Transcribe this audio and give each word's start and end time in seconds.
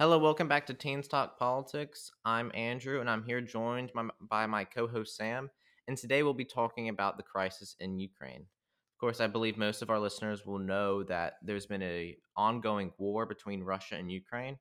Hello, 0.00 0.16
welcome 0.16 0.46
back 0.46 0.64
to 0.66 0.74
Teens 0.74 1.08
Talk 1.08 1.40
Politics. 1.40 2.12
I'm 2.24 2.52
Andrew, 2.54 3.00
and 3.00 3.10
I'm 3.10 3.24
here 3.24 3.40
joined 3.40 3.90
by, 3.92 4.04
by 4.20 4.46
my 4.46 4.62
co-host 4.62 5.16
Sam. 5.16 5.50
And 5.88 5.98
today 5.98 6.22
we'll 6.22 6.34
be 6.34 6.44
talking 6.44 6.88
about 6.88 7.16
the 7.16 7.24
crisis 7.24 7.74
in 7.80 7.98
Ukraine. 7.98 8.42
Of 8.42 9.00
course, 9.00 9.20
I 9.20 9.26
believe 9.26 9.58
most 9.58 9.82
of 9.82 9.90
our 9.90 9.98
listeners 9.98 10.46
will 10.46 10.60
know 10.60 11.02
that 11.02 11.38
there's 11.42 11.66
been 11.66 11.82
a 11.82 12.16
ongoing 12.36 12.92
war 12.96 13.26
between 13.26 13.64
Russia 13.64 13.96
and 13.96 14.08
Ukraine. 14.08 14.56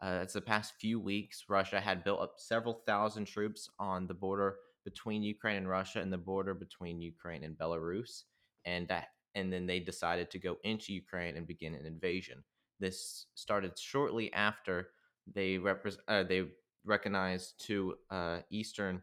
Uh, 0.00 0.20
it's 0.22 0.34
the 0.34 0.40
past 0.40 0.74
few 0.80 1.00
weeks, 1.00 1.46
Russia 1.48 1.80
had 1.80 2.04
built 2.04 2.20
up 2.20 2.34
several 2.36 2.84
thousand 2.86 3.24
troops 3.24 3.68
on 3.80 4.06
the 4.06 4.14
border 4.14 4.54
between 4.84 5.24
Ukraine 5.24 5.56
and 5.56 5.68
Russia, 5.68 5.98
and 5.98 6.12
the 6.12 6.16
border 6.16 6.54
between 6.54 7.00
Ukraine 7.00 7.42
and 7.42 7.58
Belarus, 7.58 8.22
and 8.64 8.86
that, 8.86 9.08
and 9.34 9.52
then 9.52 9.66
they 9.66 9.80
decided 9.80 10.30
to 10.30 10.38
go 10.38 10.58
into 10.62 10.92
Ukraine 10.92 11.36
and 11.36 11.44
begin 11.44 11.74
an 11.74 11.86
invasion. 11.86 12.44
This 12.80 13.26
started 13.34 13.78
shortly 13.78 14.32
after 14.32 14.88
they 15.32 15.58
repre- 15.58 15.98
uh, 16.08 16.24
they 16.24 16.44
recognized 16.84 17.64
two 17.64 17.94
uh, 18.10 18.38
eastern, 18.50 19.02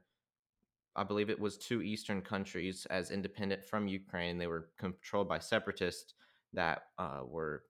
I 0.95 1.03
believe 1.03 1.29
it 1.29 1.39
was 1.39 1.57
two 1.57 1.81
eastern 1.81 2.21
countries 2.21 2.87
as 2.89 3.11
independent 3.11 3.63
from 3.63 3.87
Ukraine. 3.87 4.37
They 4.37 4.47
were 4.47 4.71
controlled 4.79 5.29
by 5.29 5.39
separatists 5.39 6.15
that 6.53 6.83
uh, 6.97 7.21
were 7.25 7.63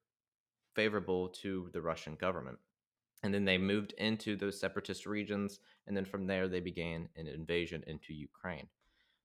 favorable 0.75 1.27
to 1.29 1.69
the 1.73 1.81
Russian 1.81 2.15
government. 2.15 2.57
And 3.23 3.33
then 3.33 3.45
they 3.45 3.57
moved 3.57 3.93
into 3.97 4.35
those 4.35 4.59
separatist 4.59 5.05
regions, 5.05 5.59
and 5.87 5.97
then 5.97 6.05
from 6.05 6.27
there 6.27 6.47
they 6.47 6.59
began 6.61 7.09
an 7.15 7.27
invasion 7.27 7.83
into 7.87 8.13
Ukraine. 8.13 8.67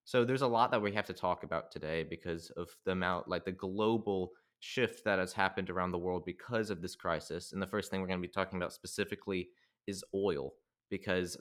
So 0.04 0.24
there's 0.24 0.42
a 0.42 0.48
lot 0.48 0.70
that 0.72 0.82
we 0.82 0.92
have 0.92 1.06
to 1.06 1.12
talk 1.12 1.44
about 1.44 1.70
today 1.70 2.02
because 2.02 2.50
of 2.56 2.74
the 2.84 2.92
amount, 2.92 3.28
like 3.28 3.44
the 3.44 3.52
global 3.52 4.32
shift 4.62 5.04
that 5.04 5.18
has 5.18 5.32
happened 5.32 5.68
around 5.70 5.90
the 5.90 5.98
world 5.98 6.24
because 6.24 6.70
of 6.70 6.80
this 6.80 6.94
crisis. 6.94 7.52
And 7.52 7.60
the 7.60 7.66
first 7.66 7.90
thing 7.90 8.00
we're 8.00 8.06
going 8.06 8.22
to 8.22 8.26
be 8.26 8.32
talking 8.32 8.58
about 8.58 8.72
specifically 8.72 9.48
is 9.88 10.04
oil, 10.14 10.54
because 10.88 11.36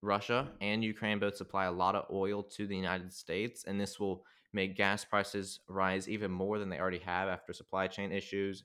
Russia 0.00 0.48
and 0.62 0.82
Ukraine 0.82 1.18
both 1.18 1.36
supply 1.36 1.66
a 1.66 1.72
lot 1.72 1.94
of 1.94 2.06
oil 2.10 2.42
to 2.42 2.66
the 2.66 2.74
United 2.74 3.12
States, 3.12 3.64
and 3.64 3.78
this 3.78 4.00
will 4.00 4.24
make 4.54 4.74
gas 4.74 5.04
prices 5.04 5.60
rise 5.68 6.08
even 6.08 6.30
more 6.30 6.58
than 6.58 6.70
they 6.70 6.78
already 6.78 6.98
have 7.00 7.28
after 7.28 7.52
supply 7.52 7.86
chain 7.88 8.10
issues 8.10 8.64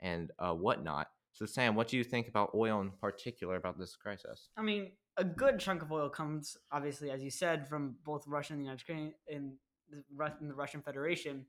and 0.00 0.32
uh, 0.40 0.52
whatnot. 0.52 1.06
So, 1.32 1.46
Sam, 1.46 1.76
what 1.76 1.86
do 1.86 1.96
you 1.96 2.04
think 2.04 2.26
about 2.26 2.50
oil 2.54 2.80
in 2.80 2.90
particular 2.90 3.54
about 3.54 3.78
this 3.78 3.94
crisis? 3.94 4.48
I 4.56 4.62
mean, 4.62 4.90
a 5.16 5.24
good 5.24 5.60
chunk 5.60 5.82
of 5.82 5.92
oil 5.92 6.08
comes, 6.08 6.56
obviously, 6.72 7.10
as 7.12 7.22
you 7.22 7.30
said, 7.30 7.68
from 7.68 7.94
both 8.04 8.26
Russia 8.26 8.52
and 8.52 8.60
the 8.60 8.64
United 8.64 8.80
States 8.80 9.14
and 9.28 9.52
the 9.90 10.54
Russian 10.54 10.82
Federation, 10.82 11.46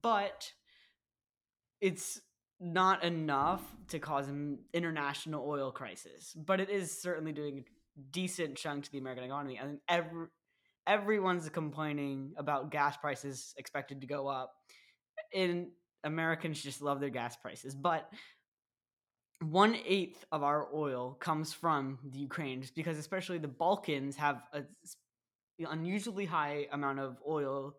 but 0.00 0.50
it's 1.84 2.18
not 2.58 3.04
enough 3.04 3.60
to 3.88 3.98
cause 3.98 4.26
an 4.26 4.58
international 4.72 5.46
oil 5.46 5.70
crisis. 5.70 6.34
But 6.34 6.58
it 6.58 6.70
is 6.70 7.02
certainly 7.02 7.32
doing 7.32 7.58
a 7.58 8.00
decent 8.10 8.56
chunk 8.56 8.84
to 8.84 8.90
the 8.90 8.96
American 8.98 9.24
economy. 9.24 9.60
Think 9.62 9.80
every 9.86 10.26
everyone's 10.86 11.48
complaining 11.50 12.32
about 12.38 12.70
gas 12.70 12.96
prices 12.96 13.54
expected 13.58 14.00
to 14.00 14.06
go 14.06 14.28
up, 14.28 14.54
and 15.34 15.68
Americans 16.04 16.62
just 16.62 16.80
love 16.80 17.00
their 17.00 17.10
gas 17.10 17.36
prices, 17.36 17.74
but 17.74 18.10
one 19.40 19.76
eighth 19.86 20.24
of 20.32 20.42
our 20.42 20.68
oil 20.74 21.18
comes 21.20 21.52
from 21.52 21.98
the 22.02 22.18
Ukraine, 22.18 22.62
just 22.62 22.74
because 22.74 22.96
especially 22.96 23.36
the 23.36 23.48
Balkans 23.48 24.16
have 24.16 24.42
a 24.54 24.62
unusually 25.70 26.24
high 26.24 26.66
amount 26.72 26.98
of 26.98 27.18
oil 27.28 27.74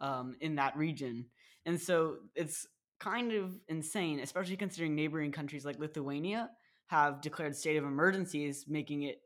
um, 0.00 0.36
in 0.40 0.56
that 0.56 0.76
region, 0.76 1.26
and 1.66 1.80
so 1.80 2.18
it's 2.36 2.68
kind 3.00 3.32
of 3.32 3.54
insane, 3.68 4.20
especially 4.20 4.56
considering 4.56 4.94
neighboring 4.94 5.32
countries 5.32 5.64
like 5.64 5.78
Lithuania 5.78 6.50
have 6.86 7.20
declared 7.20 7.56
state 7.56 7.76
of 7.76 7.84
emergencies, 7.84 8.64
making 8.68 9.02
it 9.02 9.20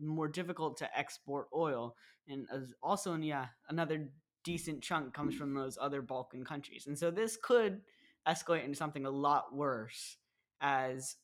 more 0.00 0.28
difficult 0.28 0.76
to 0.78 0.98
export 0.98 1.48
oil. 1.54 1.94
And 2.26 2.46
also, 2.82 3.14
yeah, 3.16 3.46
another 3.68 4.08
decent 4.44 4.82
chunk 4.82 5.14
comes 5.14 5.34
from 5.34 5.54
those 5.54 5.78
other 5.80 6.02
Balkan 6.02 6.44
countries, 6.44 6.86
and 6.86 6.98
so 6.98 7.10
this 7.10 7.36
could 7.42 7.80
escalate 8.26 8.64
into 8.64 8.76
something 8.76 9.06
a 9.06 9.10
lot 9.10 9.54
worse 9.54 10.16
as 10.60 11.16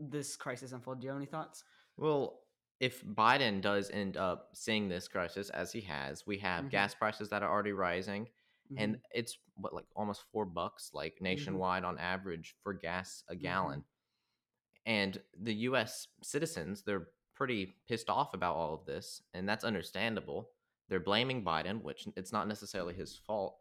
this 0.00 0.36
crisis 0.36 0.72
unfold. 0.72 1.00
Do 1.00 1.06
you 1.06 1.10
have 1.10 1.18
any 1.18 1.26
thoughts? 1.26 1.64
Well, 1.96 2.40
if 2.80 3.04
Biden 3.04 3.60
does 3.60 3.90
end 3.90 4.16
up 4.16 4.48
seeing 4.54 4.88
this 4.88 5.06
crisis 5.06 5.50
as 5.50 5.70
he 5.70 5.80
has, 5.82 6.26
we 6.26 6.38
have 6.38 6.62
mm-hmm. 6.62 6.70
gas 6.70 6.94
prices 6.94 7.28
that 7.28 7.42
are 7.42 7.50
already 7.50 7.72
rising, 7.72 8.28
mm-hmm. 8.72 8.82
and 8.82 8.98
it's 9.12 9.38
what 9.56 9.74
like 9.74 9.86
almost 9.94 10.22
four 10.32 10.44
bucks, 10.44 10.90
like 10.92 11.14
mm-hmm. 11.14 11.24
nationwide 11.24 11.82
mm-hmm. 11.82 11.90
on 11.90 11.98
average 11.98 12.54
for 12.62 12.72
gas 12.72 13.24
a 13.28 13.34
mm-hmm. 13.34 13.42
gallon. 13.42 13.84
And 14.84 15.20
the 15.40 15.54
U.S. 15.54 16.08
citizens, 16.22 16.82
they're 16.82 17.08
pretty 17.36 17.76
pissed 17.88 18.10
off 18.10 18.34
about 18.34 18.56
all 18.56 18.74
of 18.74 18.84
this, 18.84 19.22
and 19.32 19.48
that's 19.48 19.64
understandable. 19.64 20.50
They're 20.88 21.00
blaming 21.00 21.44
Biden, 21.44 21.82
which 21.82 22.08
it's 22.16 22.32
not 22.32 22.48
necessarily 22.48 22.94
his 22.94 23.16
fault. 23.26 23.56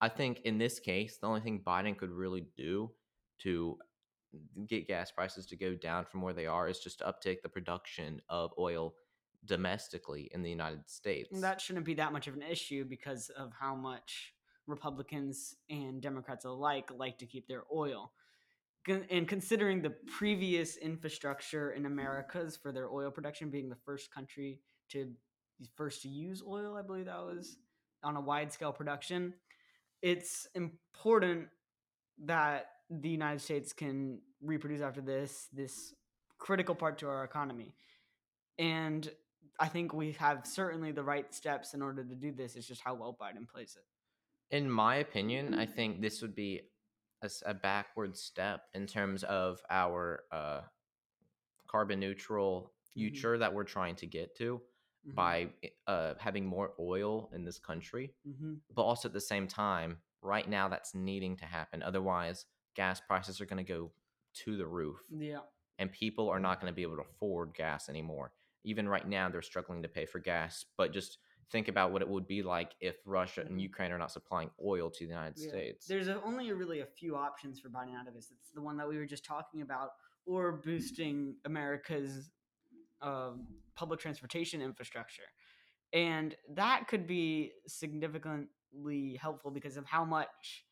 I 0.00 0.08
think 0.10 0.40
in 0.44 0.58
this 0.58 0.78
case, 0.78 1.16
the 1.16 1.26
only 1.26 1.40
thing 1.40 1.62
Biden 1.66 1.96
could 1.96 2.10
really 2.10 2.46
do 2.56 2.90
to 3.40 3.78
get 4.66 4.86
gas 4.86 5.10
prices 5.10 5.46
to 5.46 5.56
go 5.56 5.74
down 5.74 6.04
from 6.04 6.20
where 6.20 6.34
they 6.34 6.46
are 6.46 6.68
is 6.68 6.78
just 6.78 6.98
to 6.98 7.08
uptake 7.08 7.42
the 7.42 7.48
production 7.48 8.20
of 8.28 8.52
oil 8.58 8.94
domestically 9.46 10.30
in 10.34 10.42
the 10.42 10.50
United 10.50 10.88
States. 10.88 11.40
That 11.40 11.60
shouldn't 11.60 11.86
be 11.86 11.94
that 11.94 12.12
much 12.12 12.26
of 12.26 12.34
an 12.34 12.42
issue 12.42 12.84
because 12.84 13.30
of 13.30 13.52
how 13.58 13.74
much 13.74 14.34
Republicans 14.66 15.56
and 15.70 16.00
Democrats 16.00 16.44
alike 16.44 16.90
like 16.96 17.18
to 17.18 17.26
keep 17.26 17.46
their 17.48 17.64
oil. 17.74 18.12
And 19.10 19.26
considering 19.26 19.82
the 19.82 19.90
previous 19.90 20.76
infrastructure 20.76 21.72
in 21.72 21.86
Americas 21.86 22.56
for 22.56 22.70
their 22.70 22.88
oil 22.88 23.10
production 23.10 23.50
being 23.50 23.68
the 23.68 23.76
first 23.84 24.14
country 24.14 24.60
to 24.90 25.10
first 25.74 26.02
to 26.02 26.08
use 26.08 26.42
oil, 26.46 26.76
I 26.76 26.82
believe 26.82 27.06
that 27.06 27.18
was 27.18 27.56
on 28.04 28.16
a 28.16 28.20
wide 28.20 28.52
scale 28.52 28.72
production, 28.72 29.34
it's 30.02 30.46
important 30.54 31.48
that 32.24 32.66
the 32.88 33.08
United 33.08 33.40
States 33.40 33.72
can 33.72 34.20
reproduce 34.40 34.80
after 34.80 35.00
this 35.00 35.48
this 35.52 35.94
critical 36.38 36.74
part 36.74 36.98
to 36.98 37.08
our 37.08 37.24
economy. 37.24 37.74
And 38.58 39.10
I 39.58 39.68
think 39.68 39.92
we 39.92 40.12
have 40.12 40.46
certainly 40.46 40.92
the 40.92 41.02
right 41.02 41.32
steps 41.34 41.74
in 41.74 41.82
order 41.82 42.04
to 42.04 42.14
do 42.14 42.30
this. 42.30 42.56
It's 42.56 42.66
just 42.66 42.82
how 42.82 42.94
well 42.94 43.16
Biden 43.20 43.48
plays 43.48 43.76
it. 43.76 43.84
In 44.50 44.70
my 44.70 44.96
opinion, 44.96 45.54
I 45.54 45.66
think 45.66 46.00
this 46.00 46.22
would 46.22 46.34
be 46.34 46.62
a, 47.22 47.30
a 47.46 47.54
backward 47.54 48.16
step 48.16 48.62
in 48.74 48.86
terms 48.86 49.24
of 49.24 49.60
our 49.70 50.24
uh, 50.30 50.60
carbon 51.66 52.00
neutral 52.00 52.60
mm-hmm. 52.60 52.92
future 52.92 53.32
mm-hmm. 53.32 53.40
that 53.40 53.54
we're 53.54 53.64
trying 53.64 53.96
to 53.96 54.06
get 54.06 54.36
to 54.36 54.60
mm-hmm. 55.06 55.14
by 55.14 55.48
uh, 55.86 56.14
having 56.18 56.46
more 56.46 56.72
oil 56.78 57.30
in 57.34 57.44
this 57.44 57.58
country. 57.58 58.12
Mm-hmm. 58.28 58.54
But 58.74 58.82
also 58.82 59.08
at 59.08 59.14
the 59.14 59.20
same 59.20 59.48
time, 59.48 59.98
right 60.22 60.48
now, 60.48 60.68
that's 60.68 60.94
needing 60.94 61.36
to 61.36 61.44
happen. 61.44 61.82
Otherwise, 61.82 62.46
gas 62.74 63.00
prices 63.00 63.40
are 63.40 63.46
going 63.46 63.64
to 63.64 63.72
go 63.72 63.90
to 64.44 64.56
the 64.56 64.66
roof. 64.66 64.98
Yeah. 65.10 65.40
And 65.78 65.92
people 65.92 66.28
are 66.28 66.40
not 66.40 66.60
going 66.60 66.72
to 66.72 66.74
be 66.74 66.82
able 66.82 66.96
to 66.96 67.02
afford 67.02 67.54
gas 67.54 67.88
anymore. 67.88 68.32
Even 68.64 68.88
right 68.88 69.06
now, 69.06 69.28
they're 69.28 69.42
struggling 69.42 69.82
to 69.82 69.88
pay 69.88 70.06
for 70.06 70.18
gas. 70.18 70.64
But 70.76 70.92
just 70.92 71.18
think 71.50 71.68
about 71.68 71.92
what 71.92 72.02
it 72.02 72.08
would 72.08 72.26
be 72.26 72.42
like 72.42 72.72
if 72.80 72.96
Russia 73.04 73.40
and 73.40 73.50
mm-hmm. 73.50 73.58
Ukraine 73.60 73.92
are 73.92 73.98
not 73.98 74.10
supplying 74.10 74.50
oil 74.64 74.90
to 74.90 75.04
the 75.04 75.10
United 75.10 75.34
yeah. 75.36 75.48
States. 75.48 75.86
There's 75.86 76.08
a, 76.08 76.20
only 76.22 76.52
really 76.52 76.80
a 76.80 76.86
few 76.86 77.16
options 77.16 77.60
for 77.60 77.68
buying 77.68 77.94
out 77.94 78.08
of 78.08 78.14
this. 78.14 78.30
It's 78.30 78.50
the 78.52 78.62
one 78.62 78.76
that 78.78 78.88
we 78.88 78.96
were 78.98 79.06
just 79.06 79.24
talking 79.24 79.62
about, 79.62 79.90
or 80.26 80.52
boosting 80.52 81.36
America's 81.44 82.30
uh, 83.00 83.30
public 83.76 84.00
transportation 84.00 84.60
infrastructure. 84.60 85.22
And 85.92 86.34
that 86.54 86.88
could 86.88 87.06
be 87.06 87.52
significantly 87.66 89.18
helpful 89.20 89.50
because 89.50 89.76
of 89.76 89.86
how 89.86 90.04
much 90.04 90.64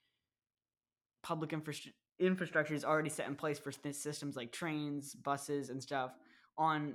public 1.22 1.52
infrastructure 1.52 1.96
infrastructure 2.20 2.74
is 2.74 2.84
already 2.84 3.10
set 3.10 3.26
in 3.26 3.34
place 3.34 3.58
for 3.58 3.72
systems 3.72 4.36
like 4.36 4.52
trains, 4.52 5.14
buses, 5.16 5.68
and 5.68 5.82
stuff 5.82 6.12
on 6.56 6.94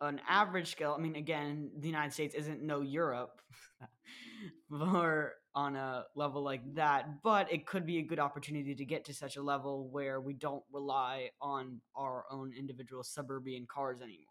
an 0.00 0.20
average 0.28 0.70
scale. 0.70 0.94
I 0.96 1.00
mean, 1.00 1.16
again, 1.16 1.70
the 1.78 1.88
United 1.88 2.12
States 2.12 2.34
isn't 2.34 2.62
no 2.62 2.80
Europe 2.80 3.40
or 4.70 5.34
on 5.54 5.74
a 5.76 6.04
level 6.14 6.42
like 6.42 6.62
that, 6.74 7.22
but 7.22 7.52
it 7.52 7.66
could 7.66 7.84
be 7.84 7.98
a 7.98 8.02
good 8.02 8.20
opportunity 8.20 8.74
to 8.74 8.84
get 8.84 9.04
to 9.06 9.14
such 9.14 9.36
a 9.36 9.42
level 9.42 9.88
where 9.90 10.20
we 10.20 10.34
don't 10.34 10.62
rely 10.72 11.30
on 11.40 11.80
our 11.96 12.24
own 12.30 12.52
individual 12.56 13.02
suburban 13.02 13.66
cars 13.68 14.00
anymore. 14.00 14.24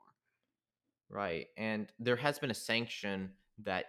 Right. 1.10 1.48
And 1.58 1.92
there 2.00 2.16
has 2.16 2.40
been 2.40 2.52
a 2.52 2.56
sanction 2.56 3.32
that 3.64 3.86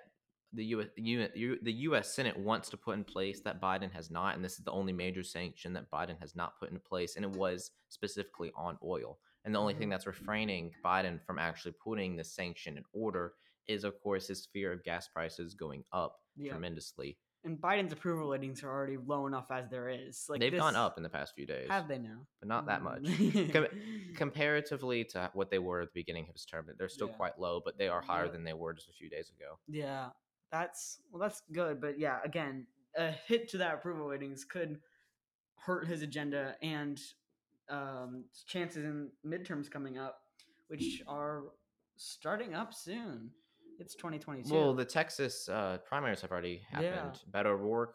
the 0.53 0.65
U.S. 0.65 0.89
the 0.95 1.73
U.S. 1.73 2.15
Senate 2.15 2.39
wants 2.39 2.71
to 2.71 2.77
put 2.77 2.97
in 2.97 3.05
place 3.05 3.41
that 3.41 3.61
Biden 3.61 3.93
has 3.93 4.11
not, 4.11 4.35
and 4.35 4.45
this 4.45 4.55
is 4.55 4.65
the 4.65 4.71
only 4.71 4.95
major 4.95 5.23
sanction 5.23 5.75
that 5.75 5.91
Biden 5.91 6.19
has 6.21 6.35
not 6.35 6.59
put 6.59 6.71
in 6.71 6.81
place, 6.81 7.17
and 7.17 7.25
it 7.25 7.33
was 7.33 7.73
specifically 7.91 8.51
on 8.57 8.79
oil. 8.83 9.19
And 9.49 9.55
the 9.55 9.61
only 9.61 9.73
thing 9.73 9.85
mm-hmm. 9.85 9.93
that's 9.93 10.07
refraining 10.07 10.73
Biden 10.85 11.19
from 11.25 11.39
actually 11.39 11.73
putting 11.83 12.17
the 12.17 12.25
sanction 12.25 12.77
in 12.77 12.85
order 12.93 13.33
is, 13.67 13.83
of 13.83 13.99
course, 14.03 14.27
his 14.29 14.47
fear 14.53 14.71
of 14.73 14.85
gas 14.85 15.09
prices 15.09 15.55
going 15.55 15.85
up 15.91 16.17
yeah. 16.37 16.51
tremendously. 16.51 17.17
and 17.45 17.57
Biden's 17.59 17.95
approval 17.95 18.29
ratings 18.29 18.63
are 18.63 18.69
already 18.69 18.99
low 18.99 19.27
enough 19.27 19.47
as 19.51 19.71
there 19.71 19.89
is. 19.89 20.27
Like 20.29 20.41
They've 20.41 20.55
gone 20.55 20.77
up 20.77 20.99
in 20.99 21.03
the 21.03 21.09
past 21.09 21.33
few 21.35 21.47
days, 21.47 21.67
Have 21.71 21.89
they 21.89 21.97
now? 21.97 22.27
but 22.41 22.49
not 22.51 22.67
that 22.67 22.83
much. 22.83 23.05
Mm. 23.05 23.51
Com- 23.51 23.67
comparatively 24.17 25.05
to 25.05 25.31
what 25.33 25.51
they 25.51 25.59
were 25.59 25.81
at 25.81 25.89
the 25.89 25.93
beginning 25.95 26.27
of 26.29 26.35
his 26.35 26.45
term, 26.45 26.67
they're 26.79 26.91
still 26.91 27.09
Yeah. 27.09 27.15
quite 27.15 27.39
low, 27.41 27.63
but 27.65 27.79
they 27.79 27.89
are 27.89 28.03
higher 28.03 28.27
Yeah. 28.27 28.33
than 28.33 28.45
they 28.45 28.53
were 28.53 28.75
just 28.75 28.91
a 28.91 28.93
few 28.93 29.09
days 29.09 29.31
ago. 29.31 29.59
Yeah, 29.67 30.11
that's 30.53 31.01
well, 31.11 31.21
that's 31.23 31.41
good. 31.53 31.81
But 31.81 31.99
yeah, 31.99 32.19
again, 32.23 32.67
a 32.99 33.13
hit 33.13 33.49
to 33.53 33.59
that 33.59 33.77
approval 33.77 34.09
ratings 34.09 34.45
could 34.45 34.79
hurt 35.55 35.87
his 35.87 36.03
agenda 36.03 36.55
and 36.61 37.01
um, 37.71 38.25
chances 38.47 38.85
in 38.85 39.11
midterms 39.27 39.71
coming 39.71 39.99
up, 39.99 40.19
which 40.69 41.03
are 41.07 41.45
starting 41.97 42.55
up 42.55 42.73
soon. 42.75 43.31
It's 43.79 43.95
2022. 43.95 44.53
Well, 44.53 44.75
the 44.75 44.85
Texas 44.85 45.49
uh, 45.49 45.79
primaries 45.87 46.21
have 46.23 46.33
already 46.33 46.63
Yeah. 46.73 46.81
happened. 46.97 47.21
Beto 47.31 47.47
O'Rourke, 47.47 47.95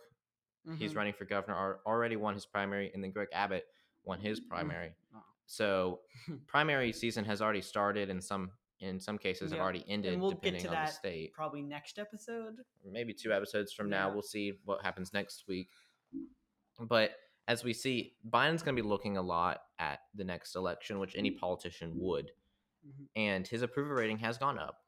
he's 0.77 0.93
Mhm. 0.93 0.95
running 0.97 1.13
for 1.13 1.25
governor, 1.25 1.79
already 1.85 2.15
won 2.15 2.33
his 2.33 2.45
primary, 2.45 2.91
and 2.93 3.03
then 3.03 3.11
Greg 3.11 3.27
Abbott 3.33 3.65
won 4.03 4.19
his 4.19 4.39
primary. 4.39 4.95
Oh. 5.13 5.23
So 5.45 6.01
primary 6.47 6.93
season 6.93 7.25
has 7.25 7.41
already 7.41 7.61
started, 7.61 8.09
and 8.09 8.23
some 8.23 8.51
in 8.79 8.99
some 8.99 9.17
cases 9.17 9.51
have 9.51 9.61
already 9.61 9.85
ended, 9.87 10.19
we'll 10.19 10.31
get 10.31 10.41
depending 10.41 10.61
to 10.63 10.67
on 10.67 10.73
the 10.73 10.79
that 10.87 10.93
state. 10.93 11.31
probably 11.33 11.61
next 11.61 11.97
episode. 11.99 12.57
maybe 12.83 13.13
two 13.13 13.31
episodes 13.31 13.71
from 13.71 13.89
now 13.89 14.11
we'll 14.11 14.21
see 14.21 14.59
what 14.65 14.81
happens 14.83 15.13
next 15.13 15.45
week 15.47 15.69
but 16.79 17.11
as 17.47 17.63
we 17.63 17.73
see 17.73 18.13
biden's 18.29 18.63
going 18.63 18.75
to 18.75 18.81
be 18.81 18.87
looking 18.87 19.17
a 19.17 19.21
lot 19.21 19.61
at 19.79 19.99
the 20.15 20.23
next 20.23 20.55
election 20.55 20.99
which 20.99 21.15
any 21.15 21.31
politician 21.31 21.91
would 21.95 22.31
Mhm. 22.85 23.07
and 23.15 23.47
his 23.47 23.61
approval 23.61 23.93
rating 23.93 24.17
has 24.19 24.37
gone 24.37 24.59
up 24.59 24.79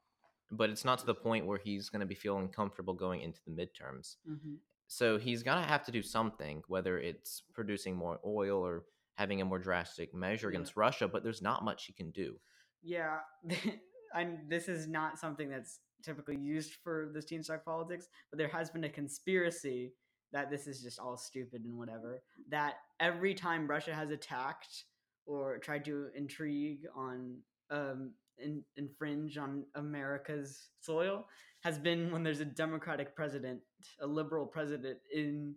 but 0.50 0.68
it's 0.70 0.84
not 0.84 0.98
to 1.00 1.06
the 1.06 1.14
point 1.14 1.46
where 1.46 1.58
he's 1.58 1.88
going 1.88 2.00
to 2.00 2.06
be 2.06 2.14
feeling 2.14 2.48
comfortable 2.48 2.94
going 2.94 3.20
into 3.22 3.40
the 3.46 3.50
midterms 3.50 4.16
Mm-hmm. 4.28 4.56
so 4.86 5.18
he's 5.18 5.42
going 5.42 5.62
to 5.62 5.68
have 5.68 5.84
to 5.84 5.92
do 5.92 6.02
something 6.02 6.62
whether 6.68 6.98
it's 6.98 7.42
producing 7.54 7.96
more 7.96 8.20
oil 8.24 8.58
or 8.64 8.84
having 9.14 9.40
a 9.40 9.44
more 9.46 9.58
drastic 9.58 10.12
measure 10.14 10.48
Yeah. 10.50 10.56
against 10.58 10.76
russia 10.76 11.08
but 11.08 11.22
there's 11.22 11.42
not 11.42 11.64
much 11.64 11.86
he 11.86 11.92
can 11.92 12.10
do 12.10 12.38
Yeah, 12.82 13.20
and 14.14 14.48
this 14.48 14.68
is 14.68 14.86
not 14.86 15.18
something 15.18 15.48
that's 15.48 15.80
typically 16.02 16.36
used 16.36 16.74
for 16.84 17.10
this 17.12 17.24
Teens 17.24 17.48
Talk 17.48 17.64
Politics, 17.64 18.06
but 18.30 18.38
there 18.38 18.48
has 18.48 18.70
been 18.70 18.84
a 18.84 18.88
conspiracy 18.88 19.94
that 20.32 20.50
this 20.50 20.66
is 20.66 20.82
just 20.82 20.98
all 20.98 21.16
stupid 21.16 21.64
and 21.64 21.76
whatever. 21.76 22.22
That 22.50 22.74
every 23.00 23.34
time 23.34 23.66
Russia 23.66 23.94
has 23.94 24.10
attacked 24.10 24.84
or 25.26 25.58
tried 25.58 25.84
to 25.86 26.08
intrigue 26.14 26.86
on 26.94 27.38
um 27.70 28.12
in, 28.38 28.62
infringe 28.76 29.38
on 29.38 29.64
America's 29.74 30.68
soil 30.80 31.26
has 31.62 31.78
been 31.78 32.12
when 32.12 32.22
there's 32.22 32.40
a 32.40 32.44
democratic 32.44 33.16
president, 33.16 33.60
a 34.00 34.06
liberal 34.06 34.46
president 34.46 34.98
in 35.12 35.54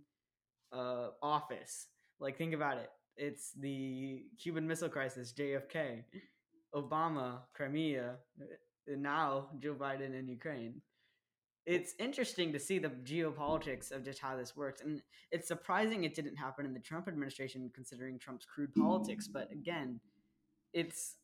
uh 0.72 1.10
office. 1.22 1.88
Like 2.20 2.38
think 2.38 2.54
about 2.54 2.78
it. 2.78 2.90
It's 3.18 3.52
the 3.60 4.24
Cuban 4.42 4.66
Missile 4.66 4.90
Crisis, 4.90 5.34
JFK. 5.34 6.04
Obama, 6.76 7.40
Crimea, 7.54 8.16
and 8.88 9.02
now 9.02 9.50
Joe 9.60 9.76
Biden 9.76 10.18
in 10.18 10.28
Ukraine. 10.28 10.82
It's 11.66 11.94
interesting 12.00 12.52
to 12.54 12.60
see 12.60 12.80
the 12.80 12.90
geopolitics 12.90 13.92
of 13.92 14.04
just 14.04 14.20
how 14.20 14.36
this 14.36 14.56
works. 14.56 14.82
And 14.82 15.02
it's 15.32 15.48
surprising 15.48 16.04
it 16.04 16.16
didn't 16.16 16.36
happen 16.36 16.66
in 16.66 16.74
the 16.74 16.80
Trump 16.80 17.08
administration, 17.08 17.70
considering 17.74 18.18
Trump's 18.18 18.46
crude 18.46 18.74
politics. 18.76 19.28
But 19.28 19.52
again, 19.52 20.00
it's 20.74 21.16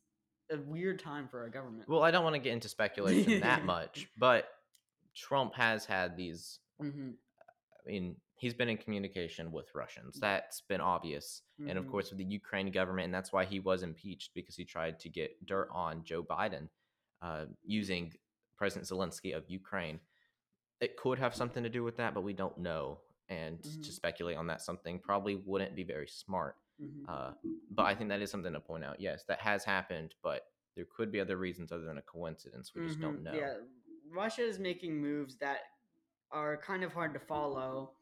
a 0.52 0.58
weird 0.58 1.00
time 1.00 1.26
for 1.26 1.40
our 1.40 1.48
government. 1.48 1.88
well 1.88 2.04
i 2.04 2.10
don't 2.12 2.22
want 2.22 2.34
to 2.34 2.38
get 2.40 2.52
into 2.52 2.68
speculation 2.68 3.40
that 3.40 3.64
much 3.74 4.06
but 4.16 4.46
trump 5.14 5.52
has 5.54 5.84
had 5.84 6.16
these 6.16 6.60
hmm 6.80 7.10
I 7.84 7.88
mean, 7.90 8.16
he's 8.34 8.54
been 8.54 8.68
in 8.68 8.78
communication 8.78 9.52
with 9.52 9.72
Russians. 9.72 10.18
That's 10.20 10.60
been 10.62 10.80
obvious. 10.80 11.42
And 11.68 11.78
of 11.78 11.84
Mhm. 11.84 11.90
course, 11.92 12.10
with 12.10 12.18
the 12.18 12.24
Ukraine 12.24 12.72
government, 12.72 13.04
and 13.04 13.14
that's 13.14 13.32
why 13.32 13.44
he 13.44 13.60
was 13.60 13.84
impeached 13.84 14.34
because 14.34 14.56
he 14.56 14.64
tried 14.64 14.98
to 15.00 15.08
get 15.08 15.46
dirt 15.46 15.68
on 15.72 16.02
Joe 16.02 16.22
Biden 16.24 16.68
uh, 17.22 17.46
using 17.64 18.12
President 18.56 18.88
Zelensky 18.88 19.36
of 19.36 19.48
Ukraine. 19.48 20.00
It 20.80 20.96
could 20.96 21.18
have 21.18 21.34
something 21.34 21.62
to 21.62 21.68
do 21.70 21.82
with 21.82 21.96
that, 21.96 22.14
but 22.14 22.22
we 22.22 22.32
don't 22.32 22.58
know. 22.58 23.00
And 23.28 23.60
Mhm. 23.60 23.84
to 23.84 23.92
speculate 23.92 24.36
on 24.36 24.46
that 24.48 24.60
something 24.60 25.00
probably 25.00 25.34
wouldn't 25.36 25.74
be 25.74 25.82
very 25.82 26.06
smart. 26.06 26.56
Mhm. 26.80 27.08
Uh, 27.08 27.34
but 27.70 27.86
I 27.86 27.94
think 27.94 28.10
that 28.10 28.20
is 28.20 28.30
something 28.30 28.52
to 28.52 28.60
point 28.60 28.84
out. 28.84 29.00
Yes, 29.00 29.24
that 29.24 29.40
has 29.40 29.64
happened, 29.64 30.14
but 30.22 30.52
there 30.74 30.84
could 30.84 31.10
be 31.10 31.20
other 31.20 31.36
reasons 31.36 31.72
other 31.72 31.84
than 31.84 31.98
a 31.98 32.02
coincidence. 32.02 32.74
We 32.74 32.86
just 32.86 33.00
don't 33.00 33.20
Mhm. 33.20 33.22
know. 33.22 33.34
Yeah, 33.34 33.60
Russia 34.08 34.42
is 34.42 34.58
making 34.58 35.00
moves 35.00 35.36
that 35.38 35.62
are 36.30 36.56
kind 36.58 36.84
of 36.84 36.92
hard 36.92 37.14
to 37.14 37.20
follow 37.20 37.96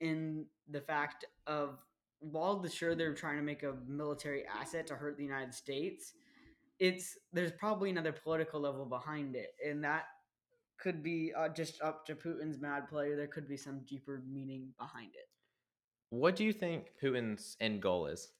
in 0.00 0.48
the 0.68 0.80
fact 0.80 1.24
of 1.46 1.84
while 2.18 2.56
the 2.58 2.68
sure 2.68 2.94
they're 2.94 3.14
trying 3.14 3.36
to 3.36 3.42
make 3.42 3.62
a 3.62 3.72
military 3.86 4.44
asset 4.46 4.86
to 4.88 4.96
hurt 4.96 5.16
the 5.16 5.24
United 5.24 5.54
States, 5.54 6.14
it's 6.78 7.18
there's 7.32 7.52
probably 7.52 7.90
another 7.90 8.12
political 8.12 8.60
level 8.60 8.84
behind 8.84 9.34
it, 9.34 9.56
and 9.64 9.82
that 9.82 10.06
could 10.82 11.02
be 11.02 11.32
uh, 11.36 11.48
just 11.48 11.80
up 11.80 12.04
to 12.06 12.14
Putin's 12.14 12.58
mad 12.60 12.88
play, 12.88 13.14
there 13.14 13.28
could 13.28 13.48
be 13.48 13.56
some 13.56 13.80
deeper 13.88 14.22
meaning 14.28 14.68
behind 14.78 15.10
it. 15.14 15.28
What 16.10 16.34
do 16.34 16.44
you 16.44 16.52
think 16.52 16.88
Putin's 17.00 17.56
end 17.60 17.80
goal 17.80 18.06
is? 18.06 18.32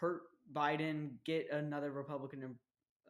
Hurt 0.00 0.22
Biden, 0.52 1.10
get 1.24 1.50
another 1.52 1.90
Republican 1.90 2.42
in 2.44 2.54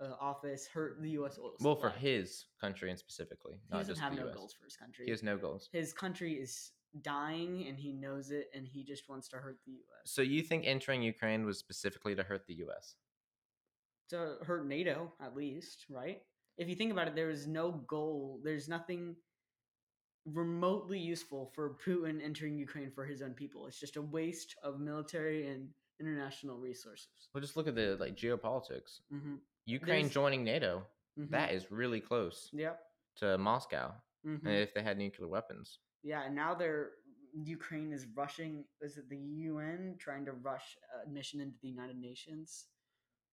uh, 0.00 0.14
office, 0.20 0.66
hurt 0.66 1.00
the 1.02 1.10
U.S. 1.10 1.38
oil 1.38 1.52
Well, 1.60 1.76
for 1.76 1.90
his 1.90 2.46
country 2.60 2.88
and 2.90 2.98
specifically, 2.98 3.54
he 3.54 3.60
not 3.70 3.78
doesn't 3.80 3.94
just 3.96 4.00
have 4.02 4.16
the 4.16 4.22
no 4.22 4.28
US. 4.28 4.34
goals 4.34 4.54
for 4.54 4.64
his 4.64 4.76
country. 4.76 5.04
He 5.04 5.10
has 5.10 5.22
no 5.22 5.36
goals. 5.36 5.68
his 5.72 5.92
country 5.92 6.32
is 6.34 6.70
dying 7.02 7.66
and 7.68 7.78
he 7.78 7.92
knows 7.92 8.30
it 8.30 8.46
and 8.54 8.66
he 8.66 8.82
just 8.82 9.08
wants 9.10 9.28
to 9.28 9.36
hurt 9.36 9.58
the 9.66 9.72
US. 9.72 10.06
So 10.10 10.22
you 10.22 10.42
think 10.42 10.64
entering 10.66 11.02
Ukraine 11.02 11.44
was 11.44 11.58
specifically 11.58 12.14
to 12.14 12.22
hurt 12.22 12.46
the 12.46 12.54
US? 12.66 12.94
To 14.10 14.36
hurt 14.42 14.66
NATO 14.66 15.12
at 15.20 15.36
least, 15.36 15.84
right? 15.90 16.22
If 16.58 16.68
you 16.68 16.74
think 16.74 16.92
about 16.92 17.08
it 17.08 17.14
there 17.14 17.30
is 17.30 17.46
no 17.46 17.70
goal, 17.86 18.40
there's 18.42 18.68
nothing 18.68 19.14
remotely 20.26 20.98
useful 20.98 21.50
for 21.54 21.76
Putin 21.84 22.22
entering 22.22 22.58
Ukraine 22.58 22.90
for 22.90 23.04
his 23.04 23.22
own 23.22 23.32
people. 23.32 23.66
It's 23.66 23.80
just 23.80 23.96
a 23.96 24.02
waste 24.02 24.54
of 24.62 24.80
military 24.80 25.46
and 25.48 25.68
international 26.00 26.56
resources. 26.58 27.08
Well, 27.32 27.40
just 27.40 27.56
look 27.56 27.68
at 27.68 27.74
the 27.74 27.96
like 27.98 28.14
geopolitics. 28.16 29.00
hmm 29.10 29.36
Ukraine 29.66 30.02
There's- 30.04 30.14
joining 30.14 30.44
NATO, 30.44 30.86
that 31.16 31.52
is 31.52 31.70
really 31.70 32.00
close 32.00 32.50
Yep. 32.52 32.80
to 33.16 33.38
Moscow. 33.38 33.94
mhm. 34.26 34.38
And 34.46 34.48
if 34.56 34.72
they 34.74 34.82
had 34.82 34.96
nuclear 34.98 35.28
weapons, 35.28 35.78
Yeah, 36.02 36.22
and 36.24 36.34
now 36.34 36.54
they're 36.54 36.92
Ukraine 37.34 37.92
is 37.92 38.06
rushing. 38.06 38.64
Is 38.80 38.96
it 38.96 39.08
the 39.10 39.18
UN 39.50 39.96
trying 39.98 40.24
to 40.24 40.32
rush 40.32 40.76
admission 41.04 41.40
into 41.40 41.58
the 41.60 41.68
United 41.68 41.98
Nations? 41.98 42.68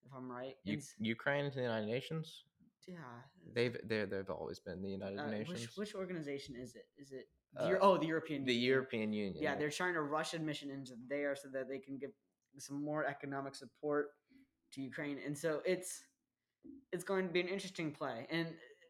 If 0.05 0.13
I'm 0.13 0.29
right, 0.29 0.57
U- 0.65 0.81
Ukraine 0.99 1.49
to 1.49 1.55
the 1.55 1.61
United 1.61 1.87
Nations, 1.87 2.43
yeah, 2.87 2.97
they've 3.53 3.77
they 3.87 4.05
they've 4.05 4.29
always 4.29 4.59
been 4.59 4.81
the 4.81 4.89
United 4.89 5.19
uh, 5.19 5.29
Nations, 5.29 5.49
which 5.49 5.77
which 5.77 5.95
organization 5.95 6.55
is 6.55 6.75
it? 6.75 6.87
Is 6.97 7.11
it 7.11 7.27
the, 7.53 7.77
Uh, 7.77 7.79
oh 7.81 7.97
the 7.97 8.05
European 8.05 8.45
the 8.45 8.53
Union. 8.53 8.71
European 8.71 9.13
Union. 9.13 9.43
Yeah, 9.43 9.55
they're 9.55 9.69
trying 9.69 9.93
to 9.95 10.01
rush 10.01 10.33
admission 10.33 10.69
into 10.69 10.93
there 11.07 11.35
so 11.35 11.47
that 11.49 11.67
they 11.67 11.79
can 11.79 11.97
give 11.97 12.11
some 12.57 12.83
more 12.83 13.05
economic 13.05 13.55
support 13.55 14.09
to 14.73 14.81
Ukraine, 14.81 15.19
and 15.25 15.37
so 15.37 15.61
it's 15.65 16.03
it's 16.91 17.03
going 17.03 17.27
to 17.27 17.33
be 17.33 17.41
an 17.41 17.47
interesting 17.47 17.91
play, 17.91 18.27
and 18.29 18.47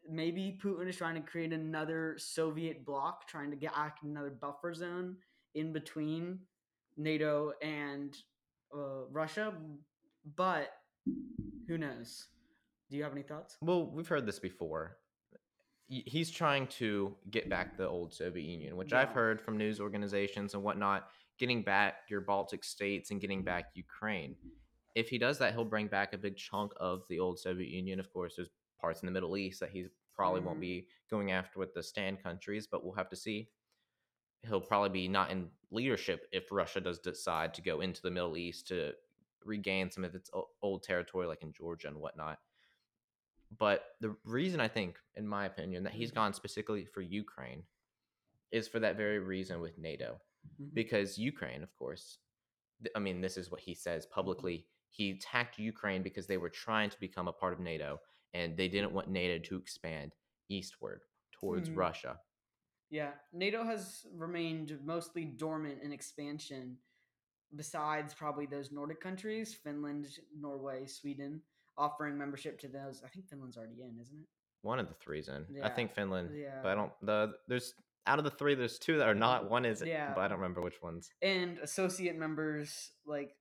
maybe 0.09 0.59
Putin 0.63 0.87
is 0.87 0.97
trying 0.97 1.15
to 1.15 1.21
create 1.21 1.53
another 1.53 2.15
Soviet 2.17 2.85
bloc, 2.85 3.27
trying 3.27 3.49
to 3.51 3.57
get 3.57 3.71
act 3.75 4.03
another 4.03 4.29
buffer 4.29 4.73
zone 4.73 5.17
in 5.55 5.73
between 5.73 6.39
NATO 6.97 7.53
and 7.61 8.15
uh, 8.75 9.05
Russia, 9.11 9.53
but 10.35 10.69
who 11.67 11.77
knows? 11.77 12.27
Do 12.89 12.97
you 12.97 13.03
have 13.03 13.11
any 13.13 13.23
thoughts? 13.23 13.57
Well, 13.61 13.89
we've 13.89 14.07
heard 14.07 14.25
this 14.25 14.39
before. 14.39 14.97
He's 15.87 16.31
trying 16.31 16.67
to 16.67 17.15
get 17.29 17.47
back 17.49 17.77
the 17.77 17.87
old 17.87 18.13
Soviet 18.13 18.43
Union, 18.43 18.75
which 18.75 18.93
I've 18.93 19.11
heard 19.11 19.39
from 19.39 19.57
news 19.57 19.79
organizations 19.79 20.53
and 20.55 20.63
whatnot, 20.63 21.09
getting 21.37 21.61
back 21.61 22.09
your 22.09 22.21
Baltic 22.21 22.63
states 22.63 23.11
and 23.11 23.21
getting 23.21 23.43
back 23.43 23.65
Ukraine. 23.75 24.35
If 24.95 25.09
he 25.09 25.17
does 25.17 25.37
that, 25.39 25.53
he'll 25.53 25.65
bring 25.65 25.87
back 25.87 26.13
a 26.13 26.17
big 26.17 26.37
chunk 26.37 26.71
of 26.77 27.03
the 27.09 27.19
old 27.19 27.39
Soviet 27.39 27.69
Union. 27.69 27.99
Of 27.99 28.11
course, 28.11 28.35
there's 28.35 28.49
parts 28.79 29.01
in 29.01 29.05
the 29.05 29.11
Middle 29.11 29.37
East 29.37 29.59
that 29.59 29.69
he 29.69 29.87
probably 30.13 30.41
won't 30.41 30.57
Mhm. 30.57 30.61
be 30.61 30.87
going 31.09 31.31
after 31.31 31.59
with 31.59 31.73
the 31.73 31.83
stand 31.83 32.23
countries, 32.23 32.65
but 32.65 32.83
we'll 32.83 32.93
have 32.93 33.09
to 33.09 33.15
see. 33.15 33.51
He'll 34.43 34.61
probably 34.61 34.89
be 34.89 35.07
not 35.07 35.29
in 35.31 35.51
leadership 35.69 36.27
if 36.31 36.51
Russia 36.51 36.79
does 36.79 36.99
decide 36.99 37.53
to 37.55 37.61
go 37.61 37.81
into 37.81 38.01
the 38.01 38.11
Middle 38.11 38.37
East 38.37 38.67
to 38.67 38.95
regain 39.43 39.91
some 39.91 40.03
of 40.03 40.15
its 40.15 40.31
old 40.61 40.83
territory, 40.83 41.27
like 41.27 41.43
in 41.43 41.51
Georgia 41.51 41.89
and 41.89 41.99
whatnot. 41.99 42.39
But 43.57 43.83
the 44.01 44.15
reason 44.25 44.59
I 44.59 44.67
think, 44.67 44.97
in 45.15 45.27
my 45.27 45.45
opinion, 45.45 45.83
that 45.83 45.93
he's 45.93 46.11
gone 46.11 46.33
specifically 46.33 46.85
for 46.85 47.01
Ukraine 47.01 47.63
is 48.51 48.67
for 48.67 48.79
that 48.79 48.97
very 48.97 49.19
reason 49.19 49.59
with 49.61 49.77
NATO. 49.77 50.19
Mhm. 50.61 50.73
Because 50.73 51.17
Ukraine, 51.17 51.63
of 51.63 51.73
course, 51.75 52.19
th- 52.83 52.91
I 52.95 52.99
mean, 52.99 53.21
this 53.21 53.37
is 53.37 53.51
what 53.51 53.61
he 53.61 53.73
says 53.73 54.05
publicly. 54.05 54.67
He 54.89 55.11
attacked 55.11 55.59
Ukraine 55.59 56.03
because 56.03 56.27
they 56.27 56.37
were 56.37 56.49
trying 56.49 56.89
to 56.89 56.99
become 56.99 57.27
a 57.27 57.33
part 57.33 57.53
of 57.53 57.59
NATO 57.59 57.99
and 58.33 58.57
they 58.57 58.67
didn't 58.67 58.91
want 58.93 59.09
NATO 59.09 59.39
to 59.39 59.57
expand 59.57 60.13
eastward 60.49 61.03
towards 61.31 61.69
Mhm. 61.69 61.77
Russia. 61.77 62.19
Yeah, 62.89 63.13
NATO 63.33 63.63
has 63.63 64.05
remained 64.11 64.79
mostly 64.85 65.25
dormant 65.25 65.81
in 65.81 65.91
expansion, 65.91 66.77
besides 67.55 68.13
probably 68.13 68.45
those 68.45 68.71
Nordic 68.71 69.01
countries, 69.01 69.53
Finland, 69.53 70.19
Norway, 70.33 70.85
Sweden, 70.85 71.43
offering 71.77 72.17
membership 72.17 72.59
to 72.61 72.67
those. 72.67 73.01
I 73.05 73.09
think 73.09 73.27
Finland's 73.27 73.57
already 73.57 73.81
in, 73.81 73.97
isn't 74.01 74.19
it? 74.19 74.27
One 74.61 74.79
of 74.79 74.87
the 74.87 74.95
three's 74.95 75.27
in. 75.27 75.45
I 75.63 75.69
think 75.69 75.93
Finland, 75.93 76.31
yeah. 76.35 76.59
but 76.63 76.69
I 76.71 76.75
don't. 76.75 76.91
The 77.03 77.33
there's 77.47 77.73
out 78.07 78.17
of 78.19 78.25
the 78.25 78.31
three, 78.31 78.55
there's 78.55 78.79
two 78.79 78.97
that 78.97 79.07
are 79.07 79.15
not. 79.15 79.49
One 79.49 79.65
is, 79.65 79.81
Yeah. 79.85 80.13
but 80.15 80.21
I 80.21 80.27
don't 80.27 80.37
remember 80.37 80.61
which 80.61 80.81
ones. 80.81 81.09
and 81.21 81.57
associate 81.59 82.15
members 82.17 82.91
like 83.05 83.35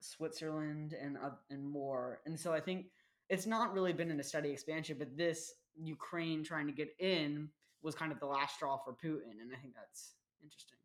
Switzerland 0.00 0.92
and 0.92 1.16
oth- 1.18 1.42
and 1.50 1.64
more. 1.64 2.20
And 2.26 2.38
so 2.38 2.52
I 2.52 2.60
think 2.60 2.86
it's 3.28 3.46
not 3.46 3.72
really 3.74 3.92
been 3.92 4.10
in 4.10 4.20
a 4.20 4.22
steady 4.22 4.50
expansion, 4.50 4.96
but 4.98 5.16
this 5.16 5.52
Ukraine 5.76 6.42
trying 6.44 6.66
to 6.66 6.72
get 6.72 6.88
in 6.98 7.48
was 7.82 7.94
kind 7.94 8.10
of 8.12 8.18
the 8.20 8.26
last 8.26 8.56
straw 8.56 8.78
for 8.84 8.92
Putin, 8.92 9.40
and 9.40 9.52
I 9.56 9.60
think 9.60 9.74
that's 9.74 10.14
interesting. 10.42 10.78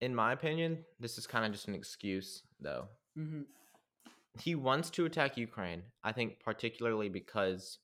In 0.00 0.14
my 0.14 0.32
opinion, 0.32 0.84
this 1.00 1.18
is 1.18 1.26
kind 1.26 1.44
of 1.46 1.52
just 1.52 1.68
an 1.68 1.74
excuse, 1.74 2.42
though. 2.60 2.88
hmm 3.14 3.42
he 4.40 4.54
wants 4.54 4.90
to 4.90 5.04
attack 5.06 5.36
Ukraine. 5.36 5.82
I 6.04 6.12
think 6.12 6.40
particularly 6.40 7.08
because 7.08 7.78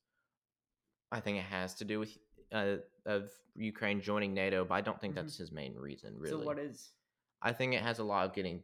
I 1.10 1.20
think 1.20 1.38
it 1.38 1.44
has 1.44 1.74
to 1.74 1.84
do 1.84 2.00
with 2.00 2.16
uh, 2.52 2.76
of 3.06 3.30
Ukraine 3.54 4.00
joining 4.00 4.34
NATO, 4.34 4.64
but 4.64 4.74
I 4.74 4.80
don't 4.80 5.00
think 5.00 5.14
Mhm. 5.14 5.16
that's 5.16 5.36
his 5.36 5.50
main 5.52 5.74
reason. 5.74 6.18
Really, 6.18 6.38
So 6.40 6.44
what 6.46 6.58
is 6.58 6.92
I 7.40 7.52
think 7.52 7.74
it 7.74 7.82
has 7.82 7.98
a 7.98 8.04
lot 8.04 8.26
of 8.26 8.34
getting 8.34 8.62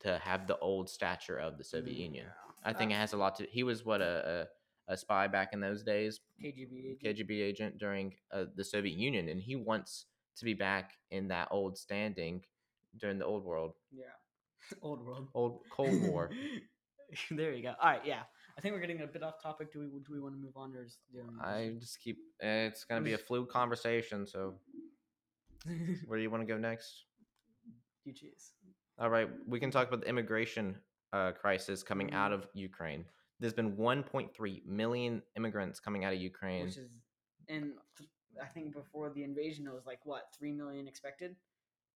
to 0.00 0.18
have 0.18 0.46
the 0.46 0.58
old 0.58 0.90
stature 0.90 1.38
of 1.38 1.58
the 1.58 1.64
Soviet 1.64 1.94
Mm, 1.96 2.00
Union. 2.00 2.32
I 2.64 2.72
think 2.72 2.90
it 2.90 2.94
Uh, 2.94 2.98
has 2.98 3.12
a 3.12 3.16
lot 3.16 3.36
to. 3.36 3.46
He 3.46 3.62
was 3.62 3.84
what 3.84 4.00
a 4.02 4.48
a, 4.88 4.92
a 4.92 4.96
spy 4.96 5.28
back 5.28 5.52
in 5.52 5.60
those 5.60 5.82
days, 5.82 6.20
KGB. 6.42 6.88
agent. 6.88 7.00
KGB 7.02 7.40
agent 7.42 7.78
during 7.78 8.16
uh, 8.30 8.46
the 8.54 8.64
Soviet 8.64 8.96
Union, 8.96 9.28
and 9.28 9.40
he 9.40 9.54
wants 9.56 10.06
to 10.36 10.44
be 10.44 10.54
back 10.54 10.98
in 11.10 11.28
that 11.28 11.48
old 11.50 11.78
standing 11.78 12.44
during 12.96 13.18
the 13.18 13.24
old 13.24 13.44
world, 13.44 13.74
Yeah. 13.90 14.16
Old 14.82 15.04
world. 15.06 15.28
old 15.34 15.62
Cold 15.70 16.00
War. 16.02 16.30
there 17.30 17.52
you 17.52 17.62
go. 17.62 17.74
All 17.80 17.90
right. 17.90 18.02
Yeah. 18.04 18.22
I 18.56 18.60
think 18.60 18.74
we're 18.74 18.80
getting 18.80 19.02
a 19.02 19.06
bit 19.06 19.22
off 19.22 19.42
topic. 19.42 19.72
Do 19.72 19.80
we 19.80 19.86
do 19.86 20.12
we 20.12 20.20
want 20.20 20.34
to 20.34 20.40
move 20.40 20.56
on 20.56 20.74
or 20.74 20.82
is 20.84 20.98
there 21.12 21.24
I 21.44 21.74
just 21.78 22.00
keep. 22.00 22.16
It's 22.40 22.84
gonna 22.84 23.02
be 23.02 23.12
a 23.12 23.18
fluid 23.26 23.48
conversation, 23.48 24.26
so. 24.26 24.54
Where 26.06 26.16
do 26.18 26.22
you 26.22 26.30
want 26.30 26.42
to 26.46 26.52
go 26.52 26.58
next? 26.58 27.04
you 28.04 28.12
choose. 28.12 28.52
All 29.00 29.10
right, 29.10 29.28
we 29.48 29.58
can 29.58 29.70
talk 29.72 29.88
about 29.88 30.00
the 30.00 30.08
immigration 30.08 30.76
uh, 31.12 31.32
crisis 31.32 31.82
coming 31.82 32.12
out 32.12 32.30
Mhm. 32.30 32.34
of 32.34 32.48
Ukraine. 32.54 33.04
There's 33.40 33.52
been 33.52 33.76
1.3 33.76 34.64
million 34.64 35.22
immigrants 35.36 35.80
coming 35.80 36.04
out 36.04 36.12
of 36.14 36.20
Ukraine. 36.20 36.66
Which 36.66 36.76
is, 36.78 36.90
and 37.48 37.72
I 38.40 38.46
think 38.46 38.72
before 38.74 39.10
the 39.10 39.24
invasion, 39.24 39.66
it 39.66 39.74
was 39.74 39.86
like 39.86 40.06
what 40.06 40.32
three 40.38 40.52
million 40.52 40.86
expected, 40.86 41.34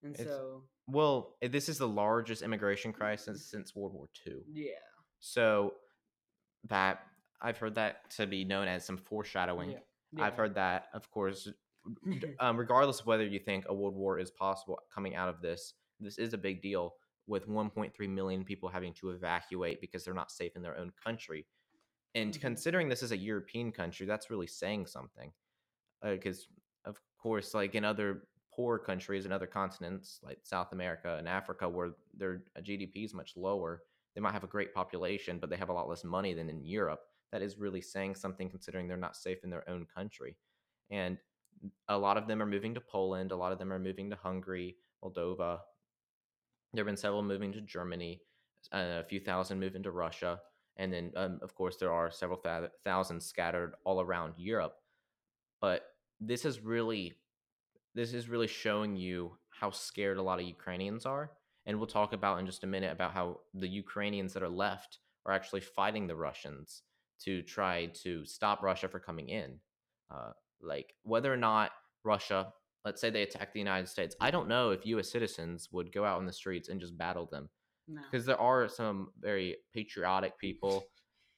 and 0.02 0.14
It's- 0.14 0.26
so 0.26 0.64
well, 0.88 1.36
eh, 1.42 1.48
this 1.48 1.68
is 1.68 1.78
the 1.78 1.88
largest 1.88 2.42
immigration 2.42 2.92
crisis 2.92 3.48
since 3.48 3.74
World 3.76 3.94
War 3.94 4.08
II. 4.26 4.42
yeah, 4.52 4.70
So 5.20 5.74
that 6.64 7.06
I've 7.40 7.58
heard 7.58 7.74
that 7.76 8.10
to 8.12 8.26
be 8.26 8.44
known 8.44 8.68
as 8.68 8.84
some 8.84 8.96
foreshadowing. 8.96 9.70
yeah, 9.70 10.24
I've 10.24 10.34
heard 10.34 10.54
that, 10.56 10.88
of 10.92 11.10
course, 11.10 11.48
um, 12.40 12.56
regardless 12.58 13.00
of 13.00 13.06
whether 13.06 13.26
you 13.26 13.38
think 13.38 13.64
a 13.68 13.74
world 13.74 13.94
war 13.94 14.18
is 14.18 14.30
possible 14.30 14.78
coming 14.92 15.14
out 15.14 15.28
of 15.28 15.40
this, 15.40 15.74
this 16.00 16.18
is 16.18 16.34
a 16.34 16.38
big 16.38 16.60
deal 16.62 16.94
with 17.26 17.48
1.3 17.48 18.08
million 18.08 18.44
people 18.44 18.68
having 18.68 18.92
to 18.94 19.10
evacuate 19.10 19.80
because 19.80 20.04
they're 20.04 20.14
not 20.14 20.30
safe 20.30 20.56
in 20.56 20.62
their 20.62 20.76
own 20.76 20.90
country. 21.02 21.46
And 22.14 22.34
Mhm. 22.34 22.40
considering 22.40 22.88
this 22.88 23.02
is 23.02 23.12
a 23.12 23.16
European 23.16 23.72
country, 23.72 24.06
that's 24.06 24.30
really 24.30 24.46
saying 24.48 24.86
something. 24.86 25.32
Because, 26.02 26.48
of 26.84 27.00
course, 27.18 27.54
like 27.54 27.74
in 27.74 27.84
other 27.84 28.28
poor 28.52 28.78
countries 28.78 29.24
and 29.24 29.34
other 29.34 29.46
continents 29.46 30.20
like 30.22 30.40
South 30.44 30.72
America 30.72 31.16
and 31.18 31.28
Africa, 31.28 31.68
where 31.68 31.92
their 32.14 32.44
GDP 32.62 33.04
is 33.04 33.14
much 33.14 33.36
lower, 33.36 33.84
they 34.20 34.22
might 34.22 34.34
have 34.34 34.44
a 34.44 34.48
great 34.48 34.74
population, 34.74 35.38
but 35.38 35.48
they 35.48 35.56
have 35.56 35.70
a 35.70 35.72
lot 35.72 35.88
less 35.88 36.04
money 36.04 36.34
than 36.34 36.50
in 36.50 36.62
Europe. 36.62 37.00
That 37.32 37.40
is 37.40 37.58
really 37.58 37.80
saying 37.80 38.16
something 38.16 38.50
considering 38.50 38.86
they're 38.86 38.98
not 38.98 39.16
safe 39.16 39.44
in 39.44 39.50
their 39.50 39.66
own 39.66 39.86
country. 39.86 40.36
And 40.90 41.16
a 41.88 41.96
lot 41.96 42.18
of 42.18 42.26
them 42.26 42.42
are 42.42 42.46
moving 42.46 42.74
to 42.74 42.82
Poland. 42.82 43.32
A 43.32 43.36
lot 43.36 43.50
of 43.50 43.58
them 43.58 43.72
are 43.72 43.78
moving 43.78 44.10
to 44.10 44.16
Hungary, 44.16 44.76
Moldova. 45.02 45.60
There 46.74 46.84
have 46.84 46.86
been 46.86 46.98
several 46.98 47.22
moving 47.22 47.50
to 47.52 47.62
Germany. 47.62 48.20
Uh, 48.70 49.00
a 49.00 49.04
few 49.04 49.20
thousand 49.20 49.58
moving 49.58 49.82
to 49.82 49.90
Russia, 49.90 50.38
and 50.76 50.92
then, 50.92 51.12
um, 51.16 51.40
of 51.40 51.54
course, 51.54 51.76
there 51.78 51.90
are 51.90 52.10
several 52.10 52.38
thou- 52.44 52.68
thousand 52.84 53.22
scattered 53.22 53.72
all 53.84 54.02
around 54.02 54.34
Europe. 54.36 54.74
But 55.62 55.86
this 56.20 56.44
is 56.44 56.60
really, 56.60 57.14
this 57.94 58.12
is 58.12 58.28
really 58.28 58.48
showing 58.48 58.96
you 58.96 59.38
how 59.48 59.70
scared 59.70 60.18
a 60.18 60.22
lot 60.22 60.40
of 60.40 60.46
Ukrainians 60.46 61.06
are. 61.06 61.30
And 61.66 61.76
we'll 61.78 61.86
talk 61.86 62.12
about 62.12 62.38
in 62.38 62.46
just 62.46 62.64
a 62.64 62.66
minute 62.66 62.92
about 62.92 63.12
how 63.12 63.40
the 63.54 63.68
Ukrainians 63.68 64.32
that 64.32 64.42
are 64.42 64.48
left 64.48 64.98
are 65.26 65.32
actually 65.32 65.60
fighting 65.60 66.06
the 66.06 66.16
Russians 66.16 66.82
to 67.24 67.42
try 67.42 67.86
to 68.02 68.24
stop 68.24 68.62
Russia 68.62 68.88
from 68.88 69.00
coming 69.00 69.28
in. 69.28 69.58
Uh, 70.10 70.32
like 70.62 70.94
whether 71.02 71.32
or 71.32 71.36
not 71.36 71.70
Russia, 72.04 72.52
let's 72.84 73.00
say 73.00 73.10
they 73.10 73.22
attack 73.22 73.52
the 73.52 73.58
United 73.58 73.88
States, 73.88 74.16
I 74.20 74.30
don't 74.30 74.48
know 74.48 74.70
if 74.70 74.86
U.S. 74.86 75.10
citizens 75.10 75.68
would 75.72 75.92
go 75.92 76.04
out 76.04 76.18
on 76.18 76.26
the 76.26 76.32
streets 76.32 76.68
and 76.68 76.80
just 76.80 76.96
battle 76.96 77.26
them 77.30 77.48
no. 77.88 78.00
because 78.02 78.26
there 78.26 78.40
are 78.40 78.68
some 78.68 79.08
very 79.20 79.56
patriotic 79.74 80.38
people 80.38 80.84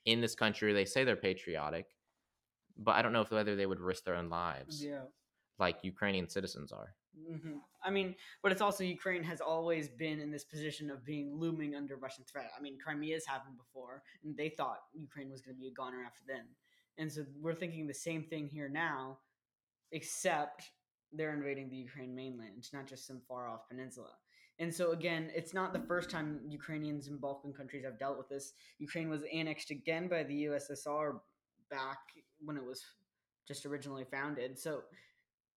in 0.06 0.20
this 0.20 0.34
country. 0.34 0.72
They 0.72 0.84
say 0.84 1.04
they're 1.04 1.16
patriotic, 1.16 1.86
but 2.78 2.92
I 2.92 3.02
don't 3.02 3.12
know 3.12 3.22
if 3.22 3.30
whether 3.30 3.56
they 3.56 3.66
would 3.66 3.80
risk 3.80 4.04
their 4.04 4.16
own 4.16 4.28
lives 4.28 4.84
yeah. 4.84 5.02
like 5.58 5.78
Ukrainian 5.82 6.28
citizens 6.28 6.72
are. 6.72 6.94
Hmm 7.14 7.58
I 7.84 7.90
mean, 7.90 8.14
but 8.42 8.52
it's 8.52 8.60
also 8.60 8.84
Ukraine 8.84 9.24
has 9.24 9.40
always 9.40 9.88
been 9.88 10.20
in 10.20 10.30
this 10.30 10.44
position 10.44 10.88
of 10.88 11.04
being 11.04 11.34
looming 11.34 11.74
under 11.74 11.96
Russian 11.96 12.24
threat. 12.24 12.50
I 12.56 12.62
mean, 12.62 12.78
Crimea's 12.78 13.26
happened 13.26 13.56
before, 13.56 14.02
and 14.22 14.36
they 14.36 14.50
thought 14.50 14.82
Ukraine 14.94 15.30
was 15.30 15.42
going 15.42 15.56
to 15.56 15.60
be 15.60 15.66
a 15.66 15.72
goner 15.72 16.04
after 16.04 16.20
then. 16.28 16.44
And 16.98 17.10
so 17.10 17.24
we're 17.40 17.54
thinking 17.54 17.86
the 17.86 17.94
same 17.94 18.22
thing 18.22 18.46
here 18.46 18.68
now, 18.68 19.18
except 19.90 20.70
they're 21.12 21.34
invading 21.34 21.70
the 21.70 21.76
Ukraine 21.76 22.14
mainland, 22.14 22.68
not 22.72 22.86
just 22.86 23.06
some 23.06 23.20
far 23.28 23.48
off 23.48 23.68
peninsula. 23.68 24.10
And 24.58 24.72
so 24.72 24.92
again, 24.92 25.30
it's 25.34 25.54
not 25.54 25.72
the 25.72 25.80
first 25.80 26.10
time 26.10 26.40
Ukrainians 26.46 27.08
and 27.08 27.20
Balkan 27.20 27.52
countries 27.52 27.84
have 27.84 27.98
dealt 27.98 28.18
with 28.18 28.28
this. 28.28 28.52
Ukraine 28.78 29.08
was 29.08 29.24
annexed 29.32 29.70
again 29.70 30.08
by 30.08 30.22
the 30.22 30.44
USSR 30.44 31.18
back 31.70 31.98
when 32.44 32.56
it 32.56 32.64
was 32.64 32.84
just 33.48 33.66
originally 33.66 34.04
founded. 34.04 34.58
So 34.58 34.82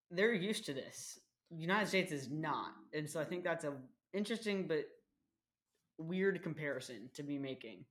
they're 0.10 0.34
used 0.34 0.66
to 0.66 0.74
this. 0.74 1.20
The 1.52 1.58
United 1.62 1.88
States 1.88 2.12
is 2.12 2.30
not, 2.30 2.74
and 2.94 3.10
so 3.10 3.20
I 3.20 3.26
think 3.26 3.44
that's 3.44 3.64
a 3.64 3.74
interesting 4.14 4.68
but 4.68 4.86
weird 5.98 6.42
comparison 6.44 7.10
to 7.14 7.24
be 7.24 7.38
making. 7.38 7.86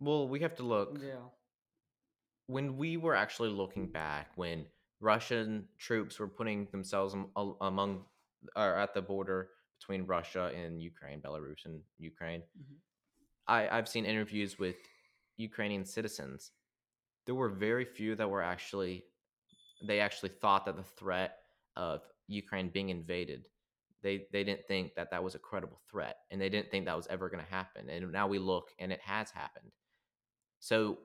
Well, 0.00 0.28
we 0.28 0.40
have 0.40 0.54
to 0.56 0.62
look 0.62 0.98
Yeah. 1.00 1.28
when 2.46 2.76
we 2.76 2.96
were 2.96 3.14
actually 3.14 3.50
looking 3.50 3.90
back 3.90 4.32
when 4.36 4.66
Russian 5.00 5.68
troops 5.78 6.18
were 6.18 6.28
putting 6.28 6.66
themselves 6.66 7.14
among 7.60 8.04
or 8.54 8.76
at 8.76 8.94
the 8.94 9.02
border 9.02 9.50
between 9.78 10.06
Russia 10.06 10.46
and 10.54 10.80
Ukraine, 10.82 11.20
Belarus 11.20 11.64
and 11.66 11.82
Ukraine. 11.98 12.42
Mhm. 12.58 12.76
I, 13.46 13.68
I've 13.68 13.88
seen 13.88 14.04
interviews 14.06 14.58
with 14.58 14.76
Ukrainian 15.36 15.84
citizens. 15.84 16.52
There 17.26 17.34
were 17.34 17.50
very 17.50 17.84
few 17.84 18.14
that 18.16 18.28
were 18.30 18.42
actually 18.42 19.04
they 19.82 20.00
actually 20.00 20.30
thought 20.30 20.64
that 20.64 20.76
the 20.76 20.82
threat 20.82 21.45
of 21.76 22.02
Ukraine 22.28 22.70
being 22.70 22.88
invaded 22.88 23.46
they 24.02 24.26
they 24.32 24.44
didn't 24.44 24.66
think 24.68 24.94
that 24.94 25.10
that 25.10 25.24
was 25.24 25.34
a 25.34 25.38
credible 25.38 25.80
threat 25.90 26.18
and 26.30 26.40
they 26.40 26.48
didn't 26.48 26.70
think 26.70 26.86
that 26.86 26.96
was 26.96 27.08
ever 27.08 27.28
going 27.28 27.44
to 27.44 27.50
happen 27.50 27.88
and 27.90 28.12
now 28.12 28.28
we 28.28 28.38
look 28.38 28.70
and 28.78 28.92
it 28.92 29.00
has 29.00 29.30
happened. 29.30 29.72
So 30.60 30.98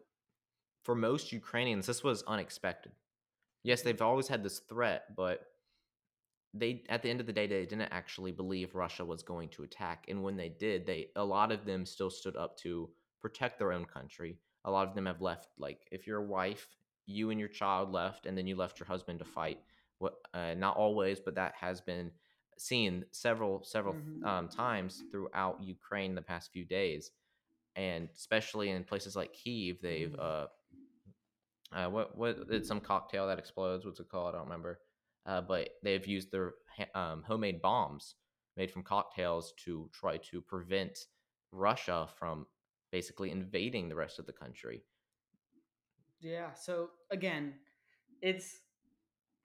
for 0.84 0.96
most 0.96 1.32
ukrainians 1.32 1.88
this 1.88 2.04
was 2.04 2.24
unexpected. 2.28 2.92
Yes 3.64 3.82
they've 3.82 4.02
always 4.02 4.28
had 4.28 4.44
this 4.44 4.60
threat 4.60 5.16
but 5.16 5.42
they 6.54 6.84
at 6.90 7.02
the 7.02 7.10
end 7.10 7.22
of 7.22 7.28
the 7.28 7.34
day 7.34 7.48
they 7.48 7.66
didn't 7.66 7.94
actually 7.94 8.32
believe 8.32 8.76
russia 8.76 9.06
was 9.06 9.24
going 9.24 9.48
to 9.50 9.64
attack 9.64 10.06
and 10.10 10.22
when 10.22 10.36
they 10.36 10.50
did 10.50 10.86
they 10.86 11.08
a 11.16 11.24
lot 11.24 11.52
of 11.52 11.66
them 11.66 11.86
still 11.86 12.10
stood 12.10 12.36
up 12.36 12.58
to 12.58 12.90
protect 13.22 13.60
their 13.60 13.72
own 13.72 13.86
country. 13.86 14.38
A 14.66 14.72
lot 14.72 14.88
of 14.88 14.96
them 14.96 15.06
have 15.06 15.22
left 15.22 15.48
like 15.58 15.88
if 15.92 16.06
you're 16.06 16.20
a 16.20 16.34
wife 16.40 16.68
you 17.08 17.32
and 17.32 17.40
your 17.40 17.50
child 17.50 17.92
left 17.92 18.26
and 18.26 18.38
then 18.38 18.46
you 18.46 18.56
left 18.56 18.80
your 18.80 18.88
husband 18.88 19.20
to 19.20 19.26
fight 19.26 19.60
what 20.02 20.16
uh, 20.34 20.54
not 20.56 20.78
always 20.78 21.20
but 21.20 21.36
that 21.36 21.54
has 21.60 21.82
been 21.82 22.12
seen 22.58 23.06
several 23.12 23.64
several 23.64 23.96
Mhm. 23.96 24.24
um, 24.26 24.50
times 24.50 25.06
throughout 25.12 25.64
Ukraine 25.64 26.16
the 26.16 26.22
past 26.22 26.52
few 26.52 26.66
days, 26.66 27.12
and 27.76 28.10
especially 28.16 28.70
in 28.70 28.84
places 28.84 29.16
like 29.16 29.34
Kiev, 29.34 29.82
they've 29.82 30.16
uh, 30.20 30.48
uh, 31.74 31.88
what 31.88 32.18
what 32.18 32.38
it's 32.50 32.68
some 32.68 32.82
cocktail 32.82 33.28
that 33.28 33.40
explodes. 33.40 33.86
What's 33.86 34.00
it 34.00 34.10
called? 34.10 34.36
I 34.36 34.38
don't 34.38 34.48
remember. 34.48 34.80
Uh, 35.26 35.42
but 35.42 35.70
they've 35.84 36.08
used 36.08 36.32
their 36.32 36.54
um, 36.96 37.24
homemade 37.24 37.62
bombs 37.62 38.16
made 38.58 38.72
from 38.72 38.84
cocktails 38.84 39.54
to 39.66 39.90
try 39.94 40.18
to 40.18 40.42
prevent 40.42 40.98
Russia 41.52 42.08
from 42.18 42.48
basically 42.92 43.32
invading 43.32 43.88
the 43.90 43.96
rest 43.96 44.20
of 44.20 44.26
the 44.26 44.34
country. 44.34 44.84
Yeah. 46.20 46.54
So 46.54 46.92
again, 47.12 47.56
it's 48.22 48.60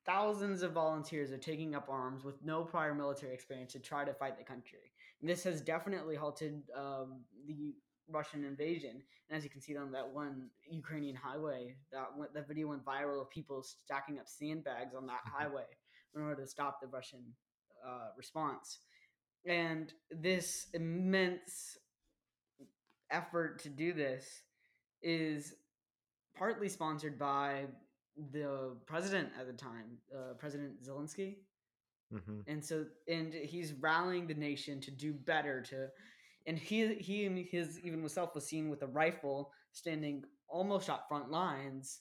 thousands 0.06 0.62
of 0.62 0.72
volunteers 0.72 1.32
are 1.32 1.38
taking 1.38 1.75
up 1.75 1.88
arms 1.90 2.25
with 2.25 2.42
no 2.44 2.62
prior 2.62 2.94
military 2.94 3.34
experience 3.34 3.72
to 3.72 3.80
try 3.80 4.04
to 4.04 4.14
fight 4.14 4.38
the 4.38 4.44
country. 4.44 4.92
And 5.20 5.28
this 5.28 5.42
has 5.44 5.60
definitely 5.60 6.14
halted 6.14 6.62
um, 6.76 7.20
the 7.46 7.75
Russian 8.08 8.44
invasion. 8.44 9.02
And 9.28 9.36
as 9.36 9.42
you 9.42 9.50
can 9.50 9.60
see 9.60 9.76
on 9.76 9.90
that 9.92 10.08
one 10.08 10.48
Ukrainian 10.70 11.16
highway, 11.16 11.76
that 11.92 12.16
went, 12.16 12.32
that 12.34 12.46
video 12.46 12.68
went 12.68 12.84
viral 12.84 13.20
of 13.20 13.30
people 13.30 13.62
stacking 13.62 14.18
up 14.18 14.28
sandbags 14.28 14.94
on 14.94 15.06
that 15.06 15.25
Mhm. 15.25 15.30
highway 15.30 15.66
in 16.14 16.22
order 16.22 16.42
to 16.42 16.46
stop 16.46 16.80
the 16.80 16.86
Russian 16.86 17.34
uh, 17.84 18.10
response. 18.16 18.80
And 19.44 19.92
this 20.10 20.68
immense 20.72 21.78
effort 23.10 23.60
to 23.60 23.68
do 23.68 23.92
this 23.92 24.42
is 25.02 25.54
partly 26.34 26.68
sponsored 26.68 27.18
by 27.18 27.66
the 28.32 28.76
president 28.87 29.30
at 29.38 29.46
the 29.46 29.52
time, 29.52 29.99
uh, 30.14 30.35
President 30.35 30.82
Zelensky, 30.82 31.37
hmm 32.11 32.40
and 32.46 32.64
so 32.64 32.85
and 33.08 33.32
he's 33.35 33.73
rallying 33.75 34.26
the 34.26 34.35
nation 34.35 34.80
to 34.80 34.90
do 34.90 35.12
better. 35.12 35.61
To 35.62 35.88
and 36.46 36.58
he 36.58 36.94
he 36.94 37.26
and 37.26 37.38
his 37.38 37.80
even 37.80 38.00
himself 38.00 38.35
was 38.35 38.46
seen 38.46 38.70
with 38.70 38.82
a 38.82 38.87
rifle 38.87 39.52
standing 39.73 40.25
almost 40.49 40.88
at 40.88 41.06
front 41.08 41.30
lines, 41.30 42.00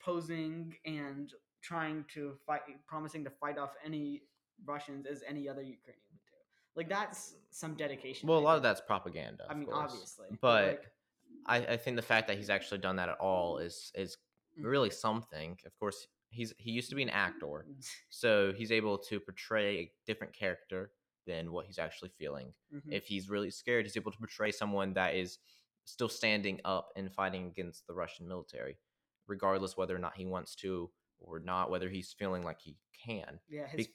posing 0.00 0.74
and 0.86 1.32
trying 1.60 2.04
to 2.14 2.34
fight, 2.46 2.60
promising 2.86 3.24
to 3.24 3.30
fight 3.30 3.58
off 3.58 3.74
any 3.84 4.22
Russians 4.64 5.06
as 5.06 5.22
any 5.28 5.48
other 5.48 5.62
Ukrainian 5.62 6.04
would 6.12 6.20
do. 6.24 6.36
Like 6.76 6.88
that's 6.88 7.34
some 7.50 7.74
dedication. 7.74 8.28
Well, 8.28 8.38
a 8.38 8.40
lot 8.40 8.56
of 8.56 8.62
that's 8.62 8.80
propaganda. 8.80 9.44
I 9.50 9.54
mean, 9.54 9.68
course. 9.68 9.92
obviously, 9.92 10.26
but 10.40 10.66
like, 10.66 10.82
I, 11.46 11.56
I 11.74 11.76
think 11.76 11.96
the 11.96 12.02
fact 12.02 12.28
that 12.28 12.36
he's 12.36 12.50
actually 12.50 12.78
done 12.78 12.96
that 12.96 13.08
at 13.08 13.18
all 13.18 13.58
is 13.58 13.92
is. 13.94 14.16
Really 14.64 14.90
something. 14.90 15.58
Of 15.66 15.76
course, 15.78 16.06
he's 16.30 16.52
he 16.58 16.70
used 16.70 16.90
to 16.90 16.96
be 16.96 17.02
an 17.02 17.10
actor, 17.10 17.66
so 18.08 18.52
he's 18.52 18.70
able 18.72 18.98
to 18.98 19.20
portray 19.20 19.78
a 19.78 19.92
different 20.06 20.32
character 20.34 20.92
than 21.26 21.52
what 21.52 21.66
he's 21.66 21.78
actually 21.78 22.08
feeling. 22.10 22.52
Mhm. 22.72 22.90
If 22.92 23.06
he's 23.06 23.28
really 23.28 23.50
scared, 23.50 23.84
he's 23.84 23.96
able 23.96 24.12
to 24.12 24.18
portray 24.18 24.50
someone 24.50 24.94
that 24.94 25.14
is 25.14 25.38
still 25.84 26.08
standing 26.08 26.60
up 26.64 26.90
and 26.96 27.12
fighting 27.12 27.46
against 27.46 27.86
the 27.86 27.94
Russian 27.94 28.26
military, 28.28 28.78
regardless 29.26 29.76
whether 29.76 29.94
or 29.94 29.98
not 29.98 30.16
he 30.16 30.24
wants 30.26 30.54
to 30.56 30.90
or 31.20 31.38
not, 31.40 31.70
whether 31.70 31.88
he's 31.90 32.12
feeling 32.12 32.42
like 32.44 32.60
he 32.60 32.76
can. 33.04 33.40
yeah, 33.48 33.66
his. 33.66 33.86
Be- 33.88 33.94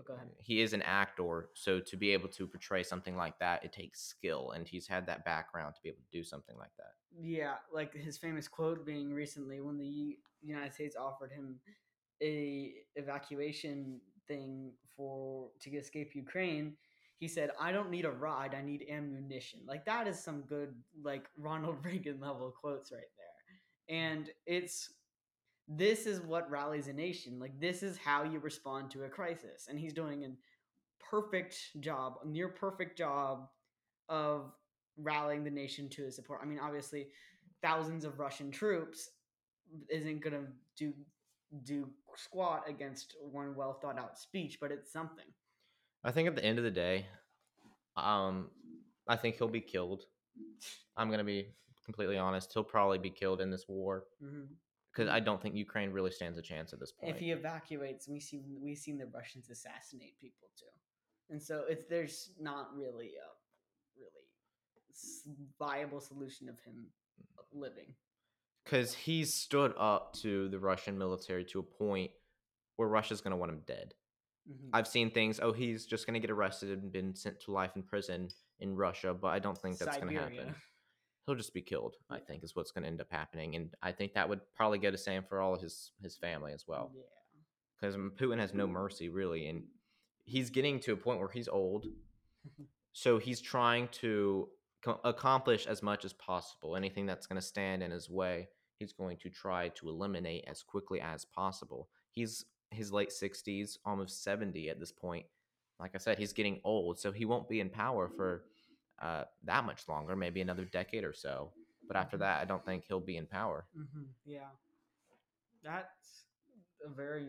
oh, 0.00 0.04
go 0.04 0.14
ahead. 0.14 0.30
He 0.40 0.60
is 0.62 0.72
an 0.72 0.82
actor, 0.82 1.50
so 1.54 1.78
to 1.80 1.96
be 1.96 2.10
able 2.10 2.28
to 2.30 2.46
portray 2.46 2.82
something 2.82 3.16
like 3.16 3.38
that, 3.38 3.64
it 3.64 3.72
takes 3.72 4.00
skill, 4.02 4.50
and 4.52 4.66
he's 4.66 4.86
had 4.86 5.06
that 5.06 5.24
background 5.24 5.74
to 5.76 5.82
be 5.82 5.88
able 5.88 6.00
to 6.02 6.10
do 6.18 6.24
something 6.24 6.56
like 6.56 6.74
that. 6.78 6.92
Yeah, 7.16 7.54
like 7.72 7.94
his 7.94 8.18
famous 8.18 8.48
quote 8.48 8.84
being 8.84 9.12
recently 9.12 9.60
when 9.60 9.78
the 9.78 10.18
United 10.42 10.74
States 10.74 10.96
offered 10.96 11.30
him 11.30 11.60
a 12.22 12.74
evacuation 12.96 14.00
thing 14.26 14.72
for 14.96 15.50
to 15.60 15.70
escape 15.70 16.14
Ukraine, 16.14 16.76
he 17.18 17.28
said, 17.28 17.50
"I 17.60 17.70
don't 17.72 17.90
need 17.90 18.04
a 18.04 18.10
ride, 18.10 18.54
I 18.54 18.62
need 18.62 18.86
ammunition." 18.90 19.60
Like 19.66 19.84
that 19.84 20.08
is 20.08 20.18
some 20.18 20.42
good 20.42 20.74
like 21.02 21.28
Ronald 21.36 21.78
Reagan 21.84 22.20
level 22.20 22.50
quotes 22.50 22.90
right 22.90 23.12
there. 23.16 23.96
And 23.96 24.30
it's 24.46 24.92
this 25.68 26.06
is 26.06 26.20
what 26.20 26.50
rallies 26.50 26.88
a 26.88 26.92
nation. 26.92 27.38
Like 27.38 27.58
this 27.60 27.82
is 27.82 27.96
how 27.98 28.24
you 28.24 28.38
respond 28.38 28.90
to 28.92 29.04
a 29.04 29.08
crisis. 29.08 29.66
And 29.68 29.78
he's 29.78 29.94
doing 29.94 30.24
a 30.24 30.30
perfect 31.10 31.58
job, 31.80 32.16
a 32.24 32.28
near 32.28 32.48
perfect 32.48 32.98
job 32.98 33.48
of 34.08 34.52
rallying 34.96 35.44
the 35.44 35.50
nation 35.50 35.88
to 35.90 36.04
his 36.04 36.16
support. 36.16 36.40
I 36.42 36.46
mean, 36.46 36.58
obviously, 36.60 37.08
thousands 37.62 38.04
of 38.04 38.18
Russian 38.18 38.50
troops 38.50 39.10
isn't 39.88 40.22
gonna 40.22 40.46
do 40.76 40.92
do 41.62 41.88
squat 42.16 42.64
against 42.68 43.14
one 43.20 43.54
well 43.54 43.74
thought 43.74 43.98
out 43.98 44.18
speech, 44.18 44.58
but 44.60 44.70
it's 44.70 44.92
something. 44.92 45.26
I 46.04 46.10
think 46.10 46.28
at 46.28 46.36
the 46.36 46.44
end 46.44 46.58
of 46.58 46.64
the 46.64 46.70
day, 46.70 47.06
um, 47.96 48.50
I 49.08 49.16
think 49.16 49.36
he'll 49.36 49.48
be 49.48 49.60
killed. 49.60 50.04
I'm 50.96 51.10
gonna 51.10 51.24
be 51.24 51.54
completely 51.84 52.18
honest. 52.18 52.52
He'll 52.52 52.64
probably 52.64 52.98
be 52.98 53.10
killed 53.10 53.40
in 53.40 53.50
this 53.50 53.66
war 53.68 54.04
because 54.92 55.10
I 55.10 55.20
don't 55.20 55.40
think 55.40 55.54
Ukraine 55.54 55.90
really 55.90 56.10
stands 56.10 56.38
a 56.38 56.42
chance 56.42 56.72
at 56.72 56.80
this 56.80 56.92
point. 56.92 57.14
If 57.14 57.20
he 57.20 57.32
evacuates, 57.32 58.08
we 58.08 58.20
see 58.20 58.42
we've 58.60 58.78
seen 58.78 58.98
the 58.98 59.06
Russians 59.06 59.50
assassinate 59.50 60.18
people 60.20 60.48
too, 60.58 60.66
and 61.30 61.42
so 61.42 61.64
it's 61.68 61.84
there's 61.86 62.30
not 62.38 62.74
really 62.76 63.12
a 63.16 63.28
really 63.98 64.26
viable 65.58 66.00
solution 66.00 66.48
of 66.48 66.58
him 66.60 66.86
living. 67.52 67.94
Because 68.64 68.94
he's 68.94 69.32
stood 69.34 69.74
up 69.76 70.14
to 70.22 70.48
the 70.48 70.58
Russian 70.58 70.96
military 70.98 71.44
to 71.46 71.58
a 71.58 71.62
point 71.62 72.10
where 72.76 72.88
Russia's 72.88 73.20
gonna 73.20 73.36
want 73.36 73.52
him 73.52 73.60
dead. 73.66 73.94
Mhm. 74.48 74.70
I've 74.72 74.88
seen 74.88 75.10
things. 75.10 75.38
Oh, 75.40 75.52
he's 75.52 75.86
just 75.86 76.06
gonna 76.06 76.20
get 76.20 76.30
arrested 76.30 76.70
and 76.70 76.90
been 76.92 77.14
sent 77.14 77.40
to 77.40 77.52
life 77.52 77.76
in 77.76 77.82
prison 77.82 78.28
in 78.58 78.74
Russia, 78.76 79.14
but 79.14 79.28
I 79.28 79.38
don't 79.38 79.56
think 79.56 79.78
that's 79.78 79.96
gonna 79.98 80.12
happen. 80.12 80.54
He'll 81.26 81.34
just 81.34 81.54
be 81.54 81.62
killed. 81.62 81.96
I 82.10 82.20
think 82.20 82.44
is 82.44 82.54
what's 82.54 82.70
gonna 82.70 82.86
end 82.86 83.00
up 83.00 83.10
happening, 83.10 83.54
and 83.56 83.74
I 83.82 83.92
think 83.92 84.14
that 84.14 84.28
would 84.28 84.40
probably 84.54 84.78
go 84.78 84.90
to 84.90 84.98
same 84.98 85.22
for 85.24 85.40
all 85.40 85.54
of 85.54 85.60
his 85.62 85.92
his 86.02 86.16
family 86.16 86.52
as 86.52 86.66
well. 86.66 86.92
Yeah. 86.94 87.02
because 87.76 87.96
Putin 87.96 88.38
has 88.38 88.54
no 88.54 88.66
mercy 88.66 89.08
really, 89.10 89.46
and 89.48 89.66
he's 90.24 90.48
getting 90.48 90.80
to 90.80 90.92
a 90.92 90.96
point 90.96 91.18
where 91.20 91.28
he's 91.28 91.48
old, 91.48 91.86
so 92.92 93.18
he's 93.18 93.40
trying 93.40 93.88
to 93.88 94.48
co- 94.84 95.00
accomplish 95.04 95.66
as 95.66 95.82
much 95.82 96.04
as 96.04 96.12
possible. 96.12 96.76
Anything 96.76 97.06
that's 97.06 97.26
going 97.26 97.40
to 97.40 97.46
stand 97.46 97.82
in 97.82 97.90
his 97.90 98.10
way, 98.10 98.48
he's 98.78 98.92
going 98.92 99.16
to 99.18 99.30
try 99.30 99.68
to 99.70 99.88
eliminate 99.88 100.44
as 100.46 100.62
quickly 100.62 101.00
as 101.00 101.24
possible. 101.24 101.88
He's 102.10 102.44
his 102.70 102.92
late 102.92 103.12
sixties, 103.12 103.78
almost 103.84 104.22
seventy 104.22 104.68
at 104.70 104.80
this 104.80 104.92
point. 104.92 105.26
Like 105.80 105.92
I 105.94 105.98
said, 105.98 106.18
he's 106.18 106.32
getting 106.32 106.60
old, 106.64 106.98
so 107.00 107.10
he 107.12 107.24
won't 107.24 107.48
be 107.48 107.60
in 107.60 107.70
power 107.70 108.08
for 108.08 108.44
uh, 109.02 109.24
that 109.44 109.64
much 109.64 109.88
longer, 109.88 110.14
maybe 110.16 110.40
another 110.40 110.64
decade 110.66 111.04
or 111.04 111.12
so. 111.14 111.52
But 111.88 111.96
after 111.96 112.16
Mhm. 112.16 112.20
that, 112.20 112.40
I 112.42 112.44
don't 112.44 112.64
think 112.64 112.84
he'll 112.86 113.00
be 113.00 113.16
in 113.16 113.26
power. 113.26 113.66
hmm 113.74 114.04
Yeah, 114.24 114.50
that's 115.62 116.24
a 116.84 116.88
very 116.94 117.28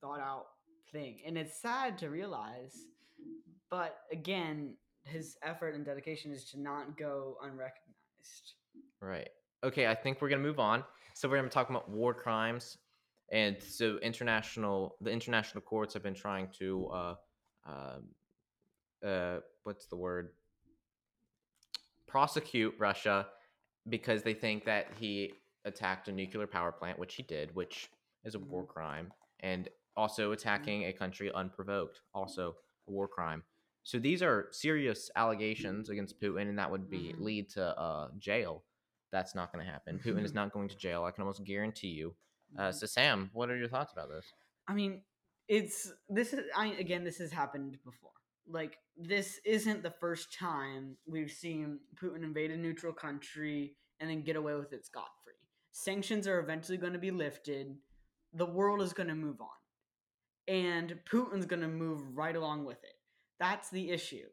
thought 0.00 0.20
out 0.20 0.46
thing, 0.92 1.20
and 1.26 1.36
it's 1.38 1.60
sad 1.60 1.98
to 1.98 2.08
realize. 2.10 2.74
But 3.70 3.98
again, 4.12 4.76
his 5.04 5.36
effort 5.42 5.74
and 5.74 5.84
dedication 5.84 6.32
is 6.32 6.44
to 6.50 6.60
not 6.60 6.96
go 6.96 7.36
unrecognized. 7.42 8.54
Right. 9.00 9.28
Okay, 9.62 9.86
I 9.86 9.94
think 9.94 10.20
we're 10.20 10.28
gonna 10.28 10.42
move 10.42 10.58
on. 10.58 10.84
So 11.14 11.28
we're 11.28 11.36
gonna 11.36 11.48
talk 11.48 11.70
about 11.70 11.88
war 11.88 12.12
crimes, 12.12 12.78
and 13.30 13.56
so 13.62 13.98
international 13.98 14.96
the 15.00 15.10
international 15.10 15.62
courts 15.62 15.94
have 15.94 16.02
been 16.02 16.14
trying 16.14 16.48
to 16.58 16.88
uh, 16.88 17.14
um 17.66 18.02
uh, 19.04 19.40
what's 19.64 19.86
the 19.86 19.96
word? 19.96 20.30
Prosecute 22.06 22.74
Russia 22.78 23.26
because 23.88 24.22
they 24.22 24.34
think 24.34 24.64
that 24.64 24.86
he 24.98 25.32
attacked 25.64 26.08
a 26.08 26.12
nuclear 26.12 26.46
power 26.46 26.72
plant, 26.72 26.98
which 26.98 27.14
he 27.14 27.22
did, 27.22 27.54
which 27.54 27.90
is 28.24 28.34
a 28.34 28.38
war 28.38 28.64
crime, 28.64 29.12
and 29.40 29.68
also 29.96 30.32
attacking 30.32 30.84
a 30.84 30.92
country 30.92 31.30
unprovoked, 31.34 32.00
also 32.14 32.54
a 32.88 32.90
war 32.90 33.08
crime. 33.08 33.42
So 33.84 33.98
these 33.98 34.22
are 34.22 34.48
serious 34.50 35.10
allegations 35.14 35.90
against 35.90 36.18
Putin, 36.20 36.48
and 36.48 36.58
that 36.58 36.70
would 36.70 36.88
be 36.90 37.12
Mhm. 37.12 37.20
lead 37.20 37.48
to 37.50 37.78
uh, 37.78 38.10
jail. 38.18 38.64
That's 39.12 39.34
not 39.34 39.52
going 39.52 39.64
to 39.64 39.70
happen. 39.70 39.98
Putin 39.98 40.24
is 40.24 40.34
not 40.34 40.52
going 40.52 40.68
to 40.68 40.76
jail. 40.76 41.04
I 41.04 41.10
can 41.12 41.22
almost 41.22 41.44
guarantee 41.44 41.88
you. 41.88 42.16
Uh, 42.58 42.72
so 42.72 42.86
Sam, 42.86 43.30
what 43.32 43.50
are 43.50 43.56
your 43.56 43.68
thoughts 43.68 43.92
about 43.92 44.08
this? 44.08 44.26
I 44.66 44.74
mean, 44.74 45.02
it's 45.48 45.92
this 46.08 46.32
is 46.32 46.40
I 46.56 46.68
again 46.68 47.04
this 47.04 47.18
has 47.18 47.30
happened 47.30 47.78
before. 47.84 48.12
Like 48.46 48.78
this 48.96 49.38
isn't 49.44 49.82
the 49.82 49.90
first 49.90 50.32
time 50.32 50.96
we've 51.06 51.30
seen 51.30 51.80
Putin 51.96 52.22
invade 52.24 52.50
a 52.50 52.56
neutral 52.56 52.92
country 52.92 53.76
and 54.00 54.08
then 54.10 54.22
get 54.22 54.36
away 54.36 54.54
with 54.54 54.72
it 54.72 54.84
scot 54.86 55.10
free. 55.22 55.34
Sanctions 55.72 56.26
are 56.26 56.40
eventually 56.40 56.78
going 56.78 56.92
to 56.94 56.98
be 56.98 57.10
lifted. 57.10 57.76
The 58.32 58.46
world 58.46 58.80
is 58.82 58.92
going 58.92 59.08
to 59.08 59.14
move 59.14 59.40
on. 59.40 59.48
And 60.48 60.98
Putin's 61.10 61.46
going 61.46 61.62
to 61.62 61.68
move 61.68 62.16
right 62.16 62.34
along 62.36 62.64
with 62.64 62.82
it. 62.84 62.93
That's 63.40 63.70
the 63.70 63.90
issue. 63.90 64.26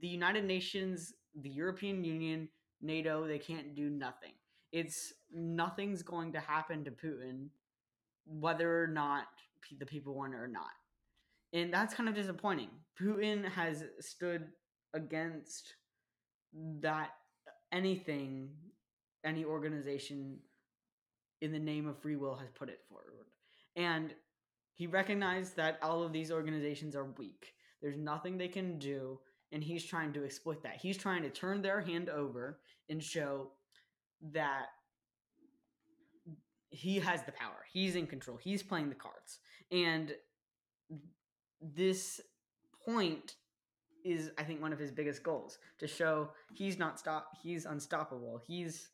The 0.00 0.08
United 0.08 0.44
Nations, 0.44 1.14
the 1.40 1.50
European 1.50 2.04
Union, 2.04 2.48
NATO, 2.80 3.26
they 3.26 3.38
can't 3.38 3.74
do 3.74 3.88
nothing. 3.88 4.32
It's 4.72 5.12
nothing's 5.32 6.02
going 6.02 6.32
to 6.32 6.40
happen 6.40 6.84
to 6.84 6.90
Putin 6.90 7.48
whether 8.26 8.82
or 8.82 8.86
not 8.86 9.24
the 9.78 9.86
people 9.86 10.14
want 10.14 10.34
it 10.34 10.38
or 10.38 10.48
not. 10.48 10.70
And 11.52 11.72
that's 11.72 11.94
kind 11.94 12.08
of 12.08 12.14
disappointing. 12.14 12.70
Putin 13.00 13.48
has 13.50 13.84
stood 14.00 14.48
against 14.94 15.74
that 16.80 17.10
anything, 17.72 18.50
any 19.24 19.44
organization 19.44 20.38
in 21.40 21.52
the 21.52 21.58
name 21.58 21.86
of 21.88 21.98
free 21.98 22.16
will 22.16 22.36
has 22.36 22.48
put 22.50 22.68
it 22.68 22.80
forward. 22.88 23.26
And 23.76 24.14
he 24.74 24.86
recognized 24.86 25.56
that 25.56 25.78
all 25.82 26.02
of 26.02 26.12
these 26.12 26.30
organizations 26.30 26.94
are 26.96 27.04
weak. 27.04 27.52
There's 27.82 27.98
nothing 27.98 28.38
they 28.38 28.48
can 28.48 28.78
do, 28.78 29.18
and 29.50 29.62
he's 29.62 29.84
trying 29.84 30.12
to 30.14 30.24
exploit 30.24 30.62
that. 30.62 30.78
He's 30.80 30.96
trying 30.96 31.22
to 31.22 31.30
turn 31.30 31.60
their 31.60 31.80
hand 31.80 32.08
over 32.08 32.60
and 32.88 33.02
show 33.02 33.50
that 34.32 34.66
he 36.70 36.98
has 37.00 37.22
the 37.24 37.32
power. 37.32 37.66
He's 37.70 37.96
in 37.96 38.06
control. 38.06 38.38
He's 38.38 38.62
playing 38.62 38.88
the 38.88 38.94
cards. 38.94 39.40
And 39.70 40.12
this 41.60 42.20
point 42.84 43.36
is 44.04 44.30
I 44.36 44.42
think 44.42 44.60
one 44.60 44.72
of 44.72 44.78
his 44.78 44.90
biggest 44.90 45.22
goals 45.22 45.58
to 45.78 45.86
show 45.86 46.30
he's 46.54 46.78
not 46.78 46.98
stop 46.98 47.28
he's 47.42 47.66
unstoppable. 47.66 48.40
He's 48.44 48.88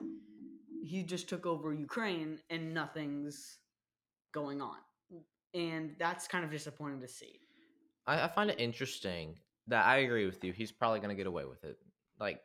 he 0.83 1.03
just 1.03 1.29
took 1.29 1.47
over 1.47 1.73
Ukraine 1.73 2.39
and 2.51 2.75
nothing's 2.75 3.59
going 4.33 4.61
on. 4.61 4.77
And 5.55 5.95
that's 5.99 6.29
kind 6.29 6.45
of 6.45 6.51
disappointing 6.51 7.01
to 7.01 7.09
see. 7.09 7.41
I, 8.09 8.25
I 8.25 8.29
find 8.29 8.51
it 8.51 8.59
interesting 8.59 9.37
that 9.69 9.87
I 9.87 9.99
agree 9.99 10.27
with 10.27 10.43
you. 10.43 10.53
He's 10.53 10.73
probably 10.73 10.99
going 10.99 11.11
to 11.11 11.15
get 11.15 11.27
away 11.27 11.45
with 11.45 11.63
it. 11.63 11.79
Like 12.19 12.41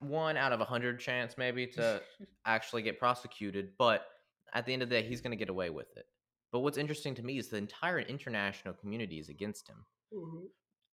one 0.00 0.36
out 0.36 0.52
of 0.52 0.60
a 0.60 0.64
hundred 0.64 0.98
chance, 0.98 1.36
maybe, 1.38 1.66
to 1.78 2.00
actually 2.44 2.82
get 2.82 2.98
prosecuted. 2.98 3.70
But 3.78 4.06
at 4.54 4.66
the 4.66 4.72
end 4.72 4.82
of 4.82 4.88
the 4.88 5.00
day, 5.00 5.06
he's 5.06 5.20
going 5.20 5.32
to 5.32 5.36
get 5.36 5.50
away 5.50 5.70
with 5.70 5.96
it. 5.96 6.06
But 6.52 6.60
what's 6.60 6.78
interesting 6.78 7.14
to 7.16 7.22
me 7.22 7.38
is 7.38 7.48
the 7.48 7.58
entire 7.58 8.00
international 8.00 8.74
community 8.74 9.18
is 9.18 9.28
against 9.28 9.68
him. 9.68 9.84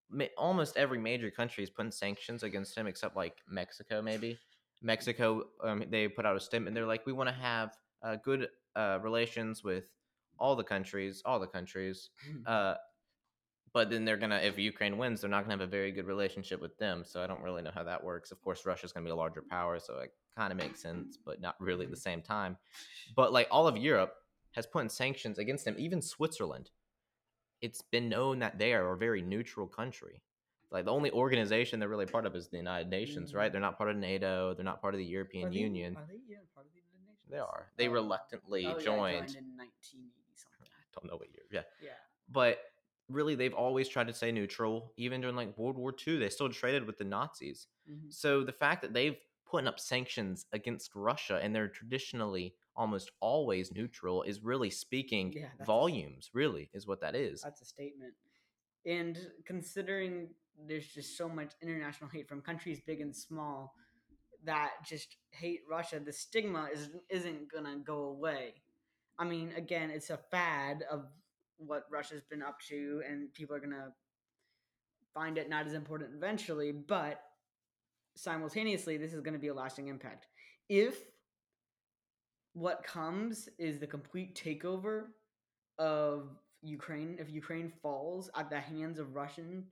Ma- 0.09 0.25
Almost 0.37 0.75
every 0.77 0.99
major 0.99 1.31
country 1.31 1.63
is 1.63 1.69
putting 1.69 1.91
sanctions 1.91 2.43
against 2.43 2.77
him, 2.77 2.85
except 2.87 3.15
like 3.15 3.37
Mexico, 3.49 4.01
maybe. 4.01 4.37
Mexico, 4.81 5.43
um, 5.63 5.85
they 5.89 6.09
put 6.09 6.25
out 6.25 6.35
a 6.35 6.39
statement. 6.39 6.75
They're 6.75 6.85
like, 6.85 7.05
we 7.05 7.13
want 7.13 7.29
to 7.29 7.35
have 7.35 7.77
uh, 8.03 8.17
good 8.23 8.49
uh, 8.75 8.99
relations 9.01 9.63
with 9.63 9.85
all 10.37 10.55
the 10.57 10.63
countries, 10.63 11.21
all 11.23 11.39
the 11.39 11.47
countries. 11.47 12.09
Uh, 12.45 12.75
but 13.73 13.89
then 13.89 14.05
they're 14.05 14.17
gonna, 14.17 14.37
if 14.37 14.57
Ukraine 14.59 14.97
wins, 14.97 15.21
they're 15.21 15.29
not 15.29 15.41
gonna 15.43 15.53
have 15.53 15.61
a 15.61 15.67
very 15.67 15.91
good 15.91 16.05
relationship 16.05 16.61
with 16.61 16.77
them. 16.77 17.03
So 17.03 17.21
I 17.23 17.27
don't 17.27 17.41
really 17.41 17.61
know 17.61 17.71
how 17.73 17.83
that 17.83 18.03
works. 18.03 18.31
Of 18.31 18.41
course, 18.41 18.65
Russia's 18.65 18.91
gonna 18.93 19.03
be 19.05 19.11
a 19.11 19.15
larger 19.15 19.41
power, 19.41 19.79
so 19.79 19.97
it 19.99 20.13
kind 20.35 20.51
of 20.51 20.57
makes 20.57 20.79
sense, 20.81 21.17
but 21.17 21.41
not 21.41 21.55
really 21.59 21.85
at 21.85 21.91
the 21.91 21.97
same 21.97 22.21
time. 22.21 22.57
But 23.15 23.33
like 23.33 23.47
all 23.51 23.67
of 23.67 23.77
Europe 23.77 24.13
has 24.51 24.65
put 24.67 24.83
in 24.83 24.89
sanctions 24.89 25.39
against 25.39 25.65
them, 25.65 25.75
even 25.79 26.01
Switzerland. 26.01 26.69
It's 27.61 27.81
been 27.81 28.09
known 28.09 28.39
that 28.39 28.59
they 28.59 28.73
are 28.73 28.91
a 28.91 28.97
very 28.97 29.21
neutral 29.21 29.67
country. 29.67 30.21
Like 30.69 30.85
the 30.85 30.91
only 30.91 31.11
organization 31.11 31.79
they're 31.79 31.87
really 31.89 32.05
part 32.07 32.25
of 32.25 32.35
is 32.35 32.47
the 32.49 32.57
United 32.57 32.89
Nations, 32.89 33.33
right? 33.33 33.49
Mhm. 33.49 33.53
They're 33.53 33.61
not 33.61 33.77
part 33.77 33.89
of 33.91 33.95
NATO. 33.95 34.53
They're 34.53 34.65
not 34.65 34.81
part 34.81 34.93
of 34.93 34.97
the 34.97 35.05
European 35.05 35.47
Are 35.47 35.51
they- 35.51 35.57
Union. 35.59 35.95
Are 35.95 36.05
they 36.07 36.19
yeah, 36.27 36.37
part 36.53 36.65
of 36.65 36.73
the 36.73 36.79
United 36.79 37.05
Nations? 37.07 37.29
They 37.29 37.37
are. 37.39 37.71
They 37.77 37.87
Oh. 37.87 37.91
reluctantly 37.91 38.65
Oh, 38.65 38.77
yeah, 38.77 38.83
joined. 38.83 39.35
in 39.35 39.55
1980 39.55 40.33
something. 40.35 40.67
Don't 40.93 41.05
know 41.05 41.15
what 41.17 41.29
year. 41.31 41.43
Yeah, 41.51 41.61
Yeah. 41.81 41.91
but 42.27 42.59
really, 43.13 43.35
they've 43.35 43.53
always 43.53 43.87
tried 43.87 44.07
to 44.07 44.13
stay 44.13 44.31
neutral. 44.31 44.93
Even 44.97 45.21
during 45.21 45.35
like 45.35 45.57
World 45.57 45.77
War 45.77 45.93
II, 45.93 46.17
they 46.17 46.29
still 46.29 46.49
traded 46.49 46.85
with 46.85 46.97
the 46.97 47.03
Nazis. 47.03 47.67
Mhm. 47.89 48.11
So 48.13 48.43
the 48.43 48.51
fact 48.53 48.81
that 48.81 48.93
they've 48.93 49.17
put 49.45 49.65
up 49.67 49.79
sanctions 49.79 50.45
against 50.51 50.95
Russia 50.95 51.39
and 51.41 51.53
they're 51.55 51.67
traditionally 51.67 52.55
almost 52.75 53.11
always 53.19 53.71
neutral 53.71 54.23
is 54.23 54.41
really 54.41 54.69
speaking 54.69 55.31
Yeah, 55.33 55.49
that's 55.57 55.61
a- 55.61 55.65
volumes. 55.65 56.31
Really, 56.33 56.69
is 56.73 56.87
what 56.87 57.01
that 57.01 57.15
is. 57.15 57.41
That's 57.41 57.61
a 57.61 57.65
statement. 57.65 58.15
And 58.85 59.17
considering 59.45 60.35
there's 60.67 60.87
just 60.87 61.17
so 61.17 61.29
much 61.29 61.53
international 61.61 62.09
hate 62.09 62.27
from 62.27 62.41
countries 62.41 62.81
big 62.81 63.01
and 63.01 63.15
small 63.15 63.75
that 64.43 64.71
just 64.85 65.17
hate 65.31 65.61
Russia, 65.69 65.99
the 65.99 66.11
stigma 66.11 66.69
is 66.73 66.89
isn't 67.09 67.49
gonna 67.51 67.77
go 67.79 68.05
away. 68.05 68.61
I 69.17 69.23
mean, 69.25 69.53
again, 69.53 69.89
it's 69.89 70.09
a 70.09 70.17
fad 70.17 70.83
of 70.89 71.07
what 71.57 71.83
Russia's 71.91 72.23
been 72.29 72.41
up 72.41 72.59
to, 72.69 73.01
and 73.07 73.33
people 73.33 73.55
are 73.55 73.59
gonna 73.59 73.93
find 75.13 75.37
it 75.37 75.49
not 75.49 75.65
as 75.65 75.73
important 75.73 76.11
eventually, 76.15 76.71
but 76.71 77.21
simultaneously, 78.15 78.97
this 78.97 79.13
is 79.13 79.21
gonna 79.21 79.39
be 79.39 79.49
a 79.49 79.53
lasting 79.53 79.87
impact. 79.87 80.27
If 80.69 80.97
what 82.53 82.83
comes 82.83 83.49
is 83.57 83.79
the 83.79 83.87
complete 83.87 84.35
takeover 84.35 85.05
of 85.77 86.29
Ukraine, 86.61 87.17
if 87.19 87.29
Ukraine 87.29 87.71
falls 87.81 88.29
at 88.35 88.49
the 88.49 88.59
hands 88.59 88.99
of 88.99 89.15
Russians 89.15 89.65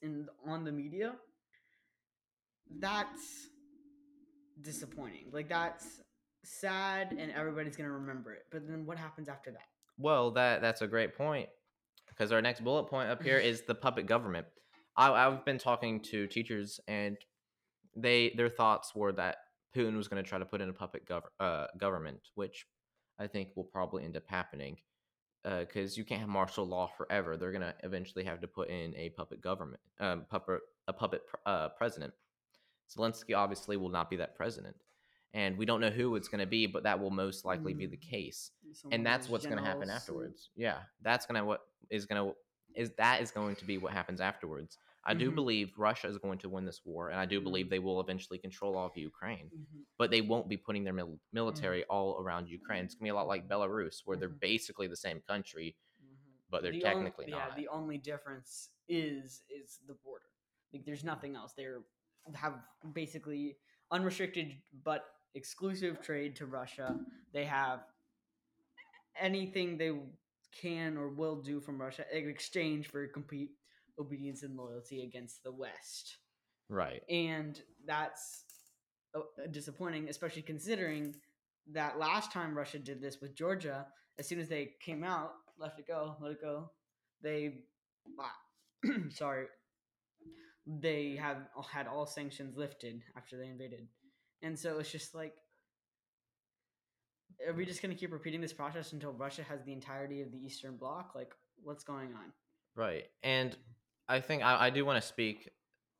in 0.00 0.28
on 0.46 0.64
the 0.64 0.72
media, 0.72 1.16
that's 2.78 3.48
disappointing. 4.60 5.26
Like 5.32 5.48
that's 5.48 6.00
sad, 6.44 7.12
and 7.18 7.32
everybody's 7.32 7.76
gonna 7.76 7.90
remember 7.90 8.32
it. 8.32 8.42
But 8.50 8.68
then 8.68 8.86
what 8.86 8.98
happens 8.98 9.28
after 9.28 9.50
that? 9.50 9.71
Well, 9.98 10.32
that 10.32 10.62
that's 10.62 10.82
a 10.82 10.86
great 10.86 11.16
point 11.16 11.48
because 12.08 12.32
our 12.32 12.42
next 12.42 12.62
bullet 12.64 12.84
point 12.84 13.10
up 13.10 13.22
here 13.22 13.38
is 13.50 13.62
the 13.62 13.74
puppet 13.74 14.06
government. 14.06 14.46
I, 14.96 15.12
I've 15.12 15.44
been 15.44 15.58
talking 15.58 16.00
to 16.10 16.26
teachers, 16.26 16.80
and 16.86 17.16
they 17.96 18.32
their 18.36 18.48
thoughts 18.48 18.94
were 18.94 19.12
that 19.12 19.36
Putin 19.76 19.96
was 19.96 20.08
going 20.08 20.22
to 20.22 20.28
try 20.28 20.38
to 20.38 20.44
put 20.44 20.60
in 20.60 20.68
a 20.68 20.72
puppet 20.72 21.06
gov- 21.08 21.22
uh, 21.40 21.66
government, 21.78 22.20
which 22.34 22.66
I 23.18 23.26
think 23.26 23.50
will 23.56 23.64
probably 23.64 24.04
end 24.04 24.16
up 24.16 24.24
happening 24.26 24.78
because 25.44 25.96
you 25.96 26.04
can't 26.04 26.20
have 26.20 26.28
martial 26.28 26.64
law 26.64 26.86
forever. 26.86 27.36
They're 27.36 27.50
going 27.50 27.62
to 27.62 27.74
eventually 27.82 28.24
have 28.24 28.40
to 28.42 28.46
put 28.46 28.68
in 28.68 28.94
a 28.96 29.10
puppet 29.10 29.40
government, 29.40 29.80
um, 29.98 30.24
puppet 30.30 30.60
a 30.88 30.92
puppet 30.92 31.26
pr- 31.26 31.36
uh, 31.46 31.68
president. 31.70 32.12
Zelensky 32.96 33.36
obviously 33.36 33.76
will 33.76 33.88
not 33.88 34.10
be 34.10 34.16
that 34.16 34.36
president, 34.36 34.76
and 35.34 35.56
we 35.56 35.64
don't 35.64 35.80
know 35.80 35.90
who 35.90 36.14
it's 36.16 36.28
going 36.28 36.40
to 36.40 36.46
be, 36.46 36.66
but 36.66 36.82
that 36.82 37.00
will 37.00 37.10
most 37.10 37.44
likely 37.44 37.72
be 37.74 37.86
the 37.86 37.96
Mm. 37.96 38.00
case 38.10 38.50
Some 38.72 38.92
and 38.92 39.06
that's 39.06 39.28
what's 39.28 39.46
going 39.46 39.58
to 39.58 39.64
happen 39.64 39.90
afterwards 39.90 40.50
yeah 40.56 40.78
that's 41.02 41.26
going 41.26 41.38
to 41.40 41.44
what 41.44 41.60
is 41.90 42.06
going 42.06 42.22
to 42.24 42.34
is 42.74 42.90
that 42.96 43.20
is 43.20 43.30
going 43.30 43.54
to 43.56 43.64
be 43.66 43.76
what 43.78 43.92
happens 43.92 44.20
afterwards 44.20 44.78
i 45.04 45.12
do 45.12 45.30
Mhm. 45.30 45.34
believe 45.34 45.78
russia 45.78 46.08
is 46.08 46.16
going 46.18 46.38
to 46.38 46.48
win 46.48 46.64
this 46.64 46.80
war 46.86 47.10
and 47.10 47.18
i 47.20 47.26
do 47.26 47.38
believe 47.40 47.68
they 47.68 47.78
will 47.78 48.00
eventually 48.00 48.38
control 48.38 48.76
all 48.76 48.86
of 48.86 48.96
ukraine 48.96 49.50
Mhm. 49.54 49.84
but 49.98 50.10
they 50.10 50.22
won't 50.22 50.48
be 50.48 50.56
putting 50.56 50.84
their 50.84 50.94
mil- 50.94 51.20
military 51.32 51.84
all 51.84 52.18
around 52.22 52.48
ukraine 52.48 52.84
it's 52.84 52.94
going 52.94 53.04
to 53.06 53.10
be 53.12 53.16
a 53.16 53.20
lot 53.20 53.26
like 53.34 53.46
belarus 53.46 53.96
where 54.06 54.16
they're 54.16 54.30
Mhm. 54.30 54.40
basically 54.40 54.86
the 54.86 54.96
same 54.96 55.20
country 55.20 55.76
but 56.50 56.62
they're 56.62 56.72
The 56.72 56.80
technically 56.80 57.26
yeah, 57.28 57.48
not 57.48 57.56
the 57.56 57.68
only 57.68 57.98
difference 57.98 58.70
is 58.88 59.42
is 59.48 59.80
the 59.86 59.94
border. 59.94 60.26
Like 60.72 60.84
there's 60.86 61.04
nothing 61.04 61.34
else. 61.36 61.52
They're 61.54 61.82
have 62.34 62.56
basically 62.92 63.58
unrestricted 63.90 64.48
but 64.84 65.02
exclusive 65.34 66.00
trade 66.02 66.36
to 66.36 66.46
Russia. 66.46 66.96
They 67.32 67.44
have 67.44 67.80
anything 69.20 69.76
they 69.76 69.92
can 70.60 70.96
or 70.96 71.08
will 71.08 71.36
do 71.36 71.60
from 71.60 71.80
Russia 71.80 72.04
in 72.12 72.28
exchange 72.28 72.88
for 72.88 73.06
complete 73.08 73.50
obedience 73.98 74.42
and 74.42 74.56
loyalty 74.56 75.02
against 75.02 75.42
the 75.42 75.52
West. 75.52 76.18
right 76.68 77.02
And 77.08 77.60
that's 77.86 78.44
uh, 79.14 79.20
disappointing, 79.50 80.08
especially 80.08 80.42
considering 80.42 81.14
that 81.72 81.98
last 81.98 82.32
time 82.32 82.56
Russia 82.56 82.78
did 82.78 83.00
this 83.00 83.18
with 83.20 83.34
Georgia, 83.34 83.86
as 84.18 84.28
soon 84.28 84.40
as 84.40 84.48
they 84.48 84.72
came 84.80 85.04
out, 85.04 85.32
left 85.58 85.78
it 85.78 85.86
go, 85.86 86.16
let 86.20 86.32
it 86.32 86.40
go, 86.40 86.70
they, 87.22 87.58
sorry, 89.10 89.46
they 90.66 91.16
have 91.16 91.38
had 91.70 91.86
all 91.86 92.06
sanctions 92.06 92.56
lifted 92.56 93.02
after 93.16 93.36
they 93.36 93.46
invaded, 93.46 93.86
and 94.42 94.58
so 94.58 94.78
it's 94.78 94.90
just 94.90 95.14
like, 95.14 95.34
are 97.46 97.52
we 97.52 97.64
just 97.64 97.82
gonna 97.82 97.94
keep 97.94 98.12
repeating 98.12 98.40
this 98.40 98.52
process 98.52 98.92
until 98.92 99.12
Russia 99.12 99.42
has 99.42 99.62
the 99.64 99.72
entirety 99.72 100.22
of 100.22 100.30
the 100.30 100.38
Eastern 100.38 100.76
Bloc? 100.76 101.14
Like, 101.14 101.32
what's 101.62 101.84
going 101.84 102.08
on? 102.14 102.32
right 102.74 103.04
and 103.22 103.54
i 104.08 104.18
think 104.18 104.42
i, 104.42 104.66
I 104.66 104.70
do 104.70 104.82
want 104.86 104.98
to 104.98 105.06
speak 105.06 105.50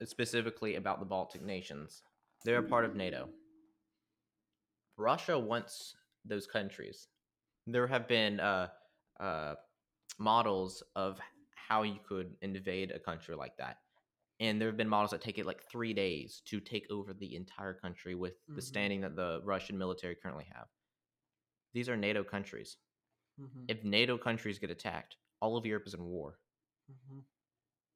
specifically 0.05 0.77
about 0.77 1.01
the 1.01 1.05
baltic 1.05 1.43
nations 1.43 2.03
they're 2.47 2.59
a 2.59 2.63
part 2.63 2.87
of 2.87 2.97
nato 2.97 3.29
Russia 4.97 5.39
wants 5.39 5.95
those 6.25 6.47
countries. 6.47 7.09
There 7.67 7.87
have 7.87 8.07
been 8.09 8.41
uh, 8.41 8.69
uh, 9.19 9.55
models 10.19 10.83
of 10.95 11.19
how 11.55 11.83
you 11.83 11.99
could 12.07 12.35
invade 12.43 12.91
a 12.91 12.99
country 12.99 13.35
like 13.35 13.57
that. 13.57 13.79
And 14.43 14.61
there 14.61 14.69
have 14.69 14.77
been 14.77 14.89
models 14.89 15.13
that 15.13 15.21
take 15.21 15.39
it 15.39 15.47
like 15.47 15.63
three 15.71 15.95
days 15.95 16.43
to 16.47 16.59
take 16.59 16.91
over 16.91 17.15
the 17.15 17.37
entire 17.37 17.75
country 17.75 18.15
with 18.17 18.35
the 18.49 18.61
Mhm. 18.61 18.65
standing 18.65 19.01
that 19.03 19.15
the 19.15 19.41
Russian 19.45 19.79
military 19.79 20.17
currently 20.17 20.45
have. 20.53 20.69
These 21.75 21.89
are 21.89 21.97
NATO 21.97 22.25
countries. 22.25 22.77
Mm-hmm. 23.39 23.65
If 23.69 23.85
NATO 23.85 24.19
countries 24.19 24.59
get 24.59 24.71
attacked, 24.71 25.17
all 25.41 25.57
of 25.57 25.65
Europe 25.65 25.87
is 25.87 25.95
in 25.95 26.05
war. 26.05 26.39
Mm-hmm. 26.91 27.21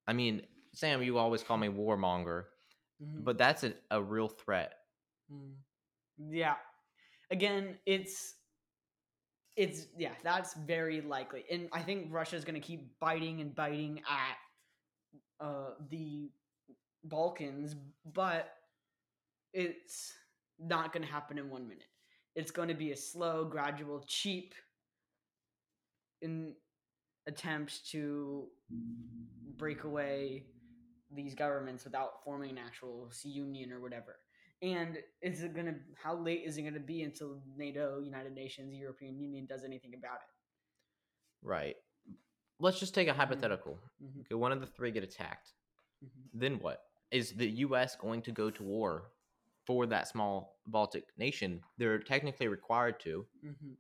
I 0.07 0.13
mean, 0.13 0.47
Sam, 0.73 1.03
you 1.03 1.19
always 1.19 1.43
call 1.43 1.57
me 1.59 1.69
warmonger, 1.69 2.45
Mm-hmm. 3.03 3.25
but 3.25 3.37
that's 3.37 3.63
a, 3.65 3.75
a 3.91 4.01
real 4.03 4.29
threat. 4.29 4.73
Mm. 5.31 5.57
Yeah. 6.31 6.57
Again, 7.31 7.79
it's 7.85 8.35
it's 9.57 9.89
yeah, 9.97 10.15
that's 10.23 10.55
very 10.55 11.01
likely. 11.01 11.45
And 11.51 11.69
I 11.73 11.83
think 11.83 12.13
Russia's 12.13 12.45
going 12.45 12.55
to 12.61 12.67
keep 12.67 12.99
biting 13.01 13.41
and 13.41 13.55
biting 13.55 13.99
at 14.09 14.37
uh 15.41 15.71
the 15.91 16.31
Balkans, 17.05 17.77
but 18.13 18.55
it's 19.53 20.13
not 20.59 20.93
going 20.93 21.05
to 21.05 21.13
happen 21.13 21.39
in 21.39 21.49
1 21.49 21.69
minute. 21.69 21.87
It's 22.35 22.51
going 22.51 22.69
to 22.69 22.75
be 22.75 22.93
a 22.93 22.97
slow, 22.97 23.45
gradual, 23.45 24.05
cheap 24.07 24.55
in 26.21 26.55
attempts 27.27 27.79
to 27.91 28.47
break 29.57 29.85
away 29.85 30.45
these 31.11 31.35
governments 31.35 31.85
without 31.85 32.23
forming 32.25 32.51
an 32.51 32.59
actual 32.59 33.11
union 33.25 33.73
or 33.73 33.81
whatever. 33.81 34.17
And 34.63 34.99
is 35.23 35.43
it 35.43 35.55
gonna? 35.55 35.75
How 36.03 36.17
late 36.17 36.43
is 36.47 36.57
it 36.57 36.63
gonna 36.63 36.81
be 36.81 37.03
until 37.03 37.43
NATO, 37.57 38.01
United 38.01 38.33
Nations, 38.33 38.75
European 38.75 39.19
Union 39.19 39.47
does 39.47 39.65
anything 39.65 39.93
about 39.95 40.17
it? 40.17 41.47
Right. 41.47 41.77
Let's 42.59 42.79
just 42.81 42.95
take 42.95 43.09
a 43.09 43.13
hypothetical. 43.15 43.79
Mhm. 44.03 44.21
Okay, 44.23 44.35
one 44.35 44.53
of 44.53 44.61
the 44.61 44.67
three 44.67 44.91
get 44.91 45.03
attacked. 45.05 45.53
Mhm. 46.05 46.29
Then 46.33 46.59
what? 46.61 46.85
Is 47.11 47.33
the 47.33 47.47
U.S. 47.67 47.97
going 47.97 48.23
to 48.23 48.33
go 48.33 48.51
to 48.51 48.63
war 48.63 49.11
for 49.67 49.87
that 49.87 50.09
small 50.09 50.59
Baltic 50.67 51.17
nation? 51.19 51.63
They're 51.79 51.99
technically 51.99 52.49
required 52.49 52.99
to, 53.01 53.27
Mm-hmm. 53.45 53.73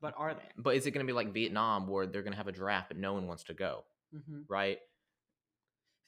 But 0.00 0.14
are 0.16 0.32
they? 0.34 0.48
but 0.56 0.76
is 0.76 0.86
it 0.86 0.92
going 0.92 1.04
to 1.06 1.10
be 1.10 1.14
like 1.14 1.32
Vietnam, 1.34 1.86
where 1.86 2.06
they're 2.06 2.22
going 2.22 2.32
to 2.32 2.36
have 2.38 2.48
a 2.48 2.52
draft, 2.52 2.88
but 2.88 2.96
no 2.96 3.12
one 3.12 3.26
wants 3.26 3.42
to 3.44 3.54
go? 3.54 3.84
Mm-hmm. 4.14 4.42
Right. 4.48 4.80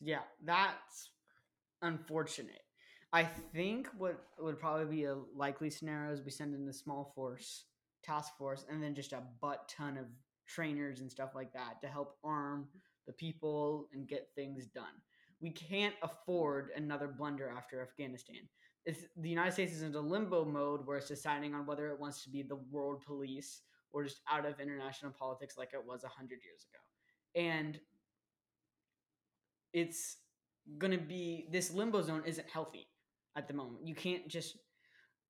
Yeah, 0.00 0.22
that's 0.42 1.10
unfortunate. 1.82 2.62
I 3.12 3.24
think 3.24 3.88
what 3.98 4.18
would 4.38 4.58
probably 4.58 4.86
be 4.96 5.04
a 5.04 5.16
likely 5.34 5.68
scenario 5.68 6.12
is 6.12 6.22
we 6.22 6.30
send 6.30 6.54
in 6.54 6.66
a 6.68 6.72
small 6.72 7.12
force, 7.14 7.64
task 8.02 8.36
force, 8.38 8.64
and 8.70 8.82
then 8.82 8.94
just 8.94 9.12
a 9.12 9.22
butt 9.40 9.68
ton 9.68 9.98
of 9.98 10.06
trainers 10.52 11.00
and 11.00 11.10
stuff 11.10 11.30
like 11.34 11.52
that 11.52 11.80
to 11.82 11.88
help 11.88 12.16
arm 12.24 12.68
the 13.06 13.12
people 13.12 13.88
and 13.92 14.06
get 14.06 14.28
things 14.34 14.66
done. 14.66 14.94
We 15.40 15.50
can't 15.50 15.94
afford 16.02 16.70
another 16.76 17.08
blunder 17.08 17.52
after 17.56 17.82
Afghanistan. 17.82 18.48
It's, 18.84 19.04
the 19.16 19.28
United 19.28 19.52
States 19.52 19.72
is 19.72 19.82
in 19.82 19.94
a 19.94 20.00
limbo 20.00 20.44
mode 20.44 20.86
where 20.86 20.98
it's 20.98 21.08
deciding 21.08 21.54
on 21.54 21.66
whether 21.66 21.88
it 21.88 21.98
wants 21.98 22.22
to 22.24 22.30
be 22.30 22.42
the 22.42 22.58
world 22.70 23.02
police 23.04 23.62
or 23.92 24.04
just 24.04 24.20
out 24.30 24.46
of 24.46 24.58
international 24.60 25.12
politics 25.12 25.56
like 25.58 25.70
it 25.74 25.84
was 25.84 26.02
100 26.02 26.30
years 26.42 26.66
ago. 26.70 27.48
And 27.48 27.78
it's 29.72 30.16
going 30.78 30.92
to 30.92 31.04
be 31.04 31.48
this 31.50 31.72
limbo 31.72 32.02
zone 32.02 32.22
isn't 32.26 32.48
healthy 32.48 32.88
at 33.36 33.48
the 33.48 33.54
moment. 33.54 33.86
You 33.86 33.94
can't 33.94 34.28
just 34.28 34.56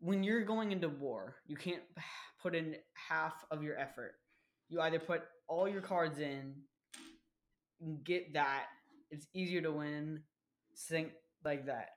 when 0.03 0.25
you're 0.25 0.43
going 0.43 0.73
into 0.73 0.89
war, 0.89 1.37
you 1.47 1.57
can't 1.57 1.83
put 2.43 2.55
in 2.55 2.77
half 2.95 3.45
of 3.51 3.63
your 3.63 3.79
effort. 3.79 4.15
You 4.73 4.81
either 4.81 4.99
put 4.99 5.25
all 5.49 5.69
your 5.69 5.83
cards 5.83 6.19
in, 6.19 6.55
get 8.05 8.33
that, 8.33 8.69
it's 9.11 9.27
easier 9.35 9.61
to 9.61 9.71
win, 9.71 10.23
think 10.89 11.11
like 11.45 11.67
that. 11.67 11.91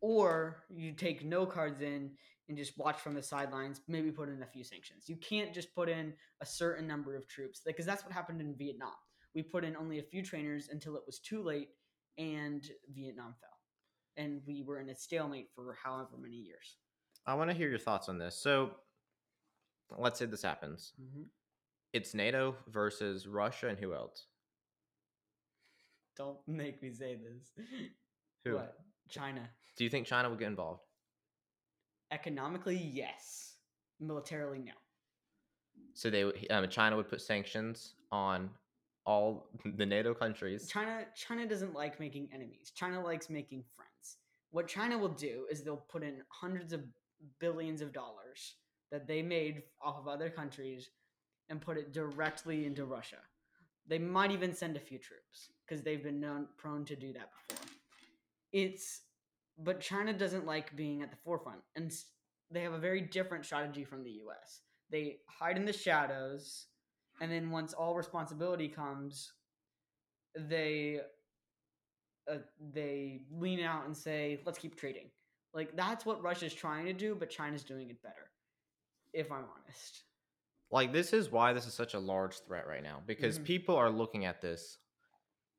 Or 0.00 0.62
you 0.70 0.92
take 0.92 1.24
no 1.24 1.44
cards 1.44 1.80
in 1.80 2.12
and 2.48 2.56
just 2.56 2.78
watch 2.78 3.00
from 3.00 3.14
the 3.14 3.22
sidelines, 3.22 3.80
maybe 3.88 4.12
put 4.12 4.28
in 4.28 4.44
a 4.44 4.46
few 4.46 4.62
sanctions. 4.62 5.08
You 5.08 5.16
can't 5.16 5.52
just 5.52 5.74
put 5.74 5.88
in 5.88 6.14
a 6.40 6.46
certain 6.46 6.86
number 6.86 7.16
of 7.16 7.26
troops 7.26 7.62
because 7.66 7.84
that's 7.84 8.04
what 8.04 8.12
happened 8.12 8.40
in 8.40 8.54
Vietnam. 8.56 8.92
We 9.34 9.42
put 9.42 9.64
in 9.64 9.76
only 9.76 9.98
a 9.98 10.04
few 10.04 10.22
trainers 10.22 10.68
until 10.70 10.94
it 10.94 11.02
was 11.04 11.18
too 11.18 11.42
late 11.42 11.70
and 12.16 12.64
Vietnam 12.94 13.34
fell. 13.40 14.24
And 14.24 14.40
we 14.46 14.62
were 14.62 14.78
in 14.78 14.88
a 14.88 14.94
stalemate 14.94 15.48
for 15.52 15.76
however 15.82 16.16
many 16.16 16.36
years. 16.36 16.76
I 17.26 17.34
want 17.34 17.50
to 17.50 17.56
hear 17.56 17.68
your 17.68 17.80
thoughts 17.80 18.08
on 18.08 18.18
this. 18.18 18.40
So, 18.40 18.70
let's 19.96 20.20
say 20.20 20.26
this 20.26 20.42
happens. 20.42 20.92
Mm-hmm. 21.02 21.22
It's 21.92 22.14
NATO 22.14 22.54
versus 22.68 23.26
Russia, 23.26 23.68
and 23.68 23.78
who 23.78 23.94
else? 23.94 24.26
Don't 26.16 26.38
make 26.46 26.82
me 26.82 26.92
say 26.92 27.16
this. 27.16 27.52
Who? 28.44 28.54
What? 28.56 28.78
China. 29.08 29.48
Do 29.76 29.84
you 29.84 29.90
think 29.90 30.06
China 30.06 30.28
would 30.28 30.38
get 30.38 30.48
involved? 30.48 30.82
Economically, 32.12 32.76
yes. 32.76 33.54
Militarily, 34.00 34.58
no. 34.58 34.72
So 35.94 36.10
they, 36.10 36.24
um, 36.50 36.68
China 36.68 36.96
would 36.96 37.08
put 37.08 37.20
sanctions 37.20 37.94
on 38.12 38.50
all 39.06 39.48
the 39.76 39.86
NATO 39.86 40.14
countries. 40.14 40.68
China 40.68 41.04
China 41.16 41.46
doesn't 41.46 41.74
like 41.74 41.98
making 41.98 42.28
enemies. 42.32 42.72
China 42.74 43.02
likes 43.02 43.30
making 43.30 43.64
friends. 43.74 44.18
What 44.50 44.68
China 44.68 44.98
will 44.98 45.08
do 45.08 45.46
is 45.50 45.62
they'll 45.62 45.84
put 45.88 46.02
in 46.02 46.22
hundreds 46.28 46.72
of 46.72 46.82
billions 47.40 47.80
of 47.80 47.92
dollars 47.92 48.54
that 48.90 49.06
they 49.06 49.22
made 49.22 49.62
off 49.82 49.98
of 49.98 50.08
other 50.08 50.30
countries 50.30 50.90
and 51.48 51.60
put 51.60 51.76
it 51.76 51.92
directly 51.92 52.66
into 52.66 52.84
Russia. 52.84 53.18
They 53.86 53.98
might 53.98 54.30
even 54.30 54.54
send 54.54 54.76
a 54.76 54.80
few 54.80 54.98
troops 54.98 55.50
because 55.66 55.82
they've 55.82 56.02
been 56.02 56.20
known 56.20 56.46
prone 56.56 56.84
to 56.86 56.96
do 56.96 57.12
that 57.14 57.30
before. 57.48 57.66
It's 58.52 59.02
but 59.60 59.80
China 59.80 60.12
doesn't 60.12 60.46
like 60.46 60.76
being 60.76 61.02
at 61.02 61.10
the 61.10 61.16
forefront 61.16 61.60
and 61.74 61.92
they 62.50 62.62
have 62.62 62.72
a 62.72 62.78
very 62.78 63.00
different 63.00 63.44
strategy 63.44 63.84
from 63.84 64.04
the 64.04 64.20
US. 64.26 64.60
They 64.90 65.18
hide 65.26 65.56
in 65.56 65.64
the 65.64 65.72
shadows 65.72 66.66
and 67.20 67.30
then 67.30 67.50
once 67.50 67.72
all 67.72 67.94
responsibility 67.94 68.68
comes 68.68 69.32
they 70.34 71.00
uh, 72.30 72.36
they 72.72 73.22
lean 73.30 73.60
out 73.60 73.86
and 73.86 73.96
say 73.96 74.40
let's 74.44 74.58
keep 74.58 74.76
trading 74.76 75.10
like 75.54 75.74
that's 75.76 76.04
what 76.04 76.22
russia's 76.22 76.54
trying 76.54 76.84
to 76.84 76.92
do 76.92 77.14
but 77.14 77.30
china's 77.30 77.64
doing 77.64 77.90
it 77.90 78.02
better 78.02 78.30
if 79.12 79.32
i'm 79.32 79.44
honest 79.56 80.02
Like 80.70 80.92
this 80.92 81.12
is 81.12 81.30
why 81.30 81.52
this 81.52 81.66
is 81.66 81.74
such 81.74 81.94
a 81.94 81.98
large 81.98 82.40
threat 82.40 82.66
right 82.66 82.82
now 82.82 83.02
because 83.06 83.38
Mhm. 83.38 83.44
people 83.44 83.76
are 83.76 83.90
looking 83.90 84.24
at 84.26 84.40
this 84.42 84.78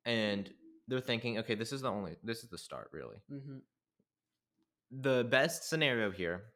and 0.06 0.54
they're 0.88 1.02
thinking, 1.02 1.40
okay, 1.40 1.56
this 1.56 1.72
is 1.74 1.82
the 1.82 1.90
only 1.90 2.18
this 2.24 2.44
is 2.44 2.50
the 2.50 2.58
start 2.58 2.90
really. 2.94 3.18
mm-hmm. 3.32 3.60
The 4.92 5.24
best 5.30 5.70
scenario 5.70 6.10
here, 6.12 6.54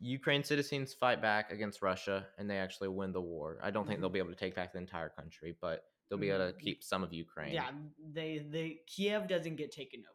Ukraine 0.00 0.42
citizens 0.44 0.94
fight 0.94 1.20
back 1.22 1.50
against 1.52 1.82
Russia 1.82 2.26
and 2.38 2.48
they 2.48 2.58
actually 2.58 2.88
win 2.88 3.12
the 3.12 3.20
war. 3.20 3.58
I 3.62 3.70
don't 3.70 3.86
think 3.86 3.98
Mhm. 3.98 4.02
they'll 4.02 4.10
be 4.10 4.18
able 4.18 4.30
to 4.30 4.36
take 4.36 4.54
back 4.54 4.72
the 4.72 4.78
entire 4.78 5.08
country, 5.10 5.56
but 5.60 5.84
they'll 6.08 6.18
be 6.18 6.30
able 6.30 6.46
to 6.50 6.52
Mhm. 6.52 6.60
keep 6.60 6.82
some 6.84 7.02
of 7.02 7.12
Ukraine. 7.12 7.52
yeah 7.54 7.72
they 7.98 8.38
they 8.38 8.82
kiev 8.86 9.26
doesn't 9.28 9.56
get 9.56 9.70
taken 9.72 10.00
over 10.06 10.12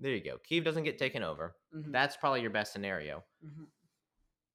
There 0.00 0.12
you 0.12 0.20
go. 0.24 0.38
Kiev 0.38 0.64
doesn't 0.64 0.82
get 0.82 0.98
taken 0.98 1.22
over. 1.22 1.56
Mhm. 1.72 1.92
That's 1.92 2.16
probably 2.16 2.40
your 2.42 2.50
best 2.50 2.72
scenario. 2.72 3.24
Mhm. 3.44 3.70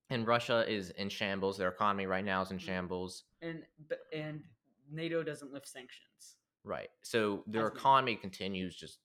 And 0.10 0.26
Russia 0.26 0.66
is 0.68 0.90
in 0.92 1.10
shambles. 1.10 1.58
Their 1.58 1.70
economy 1.70 2.06
right 2.08 2.26
now 2.26 2.42
is 2.42 2.52
in 2.52 2.58
Mhm. 2.58 2.62
shambles. 2.62 3.24
and 3.42 3.66
and 4.12 4.44
nato 4.92 5.24
doesn't 5.24 5.54
lift 5.54 5.68
sanctions 5.68 6.36
Right. 6.66 6.90
So 7.04 7.44
their 7.48 7.68
As 7.68 7.74
economy 7.78 8.16
continues 8.18 8.76
just 8.76 9.00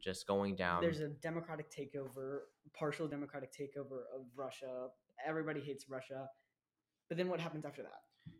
just 0.00 0.26
going 0.26 0.56
down. 0.56 0.80
there's 0.82 1.00
a 1.00 1.08
democratic 1.08 1.70
takeover 1.70 2.44
partial 2.72 3.06
democratic 3.08 3.52
takeover 3.52 4.04
of 4.14 4.26
russia 4.34 4.88
everybody 5.26 5.60
hates 5.60 5.88
russia 5.88 6.28
but 7.08 7.16
then 7.18 7.28
what 7.28 7.38
happens 7.40 7.64
after 7.64 7.82
that 7.82 8.02
and 8.26 8.34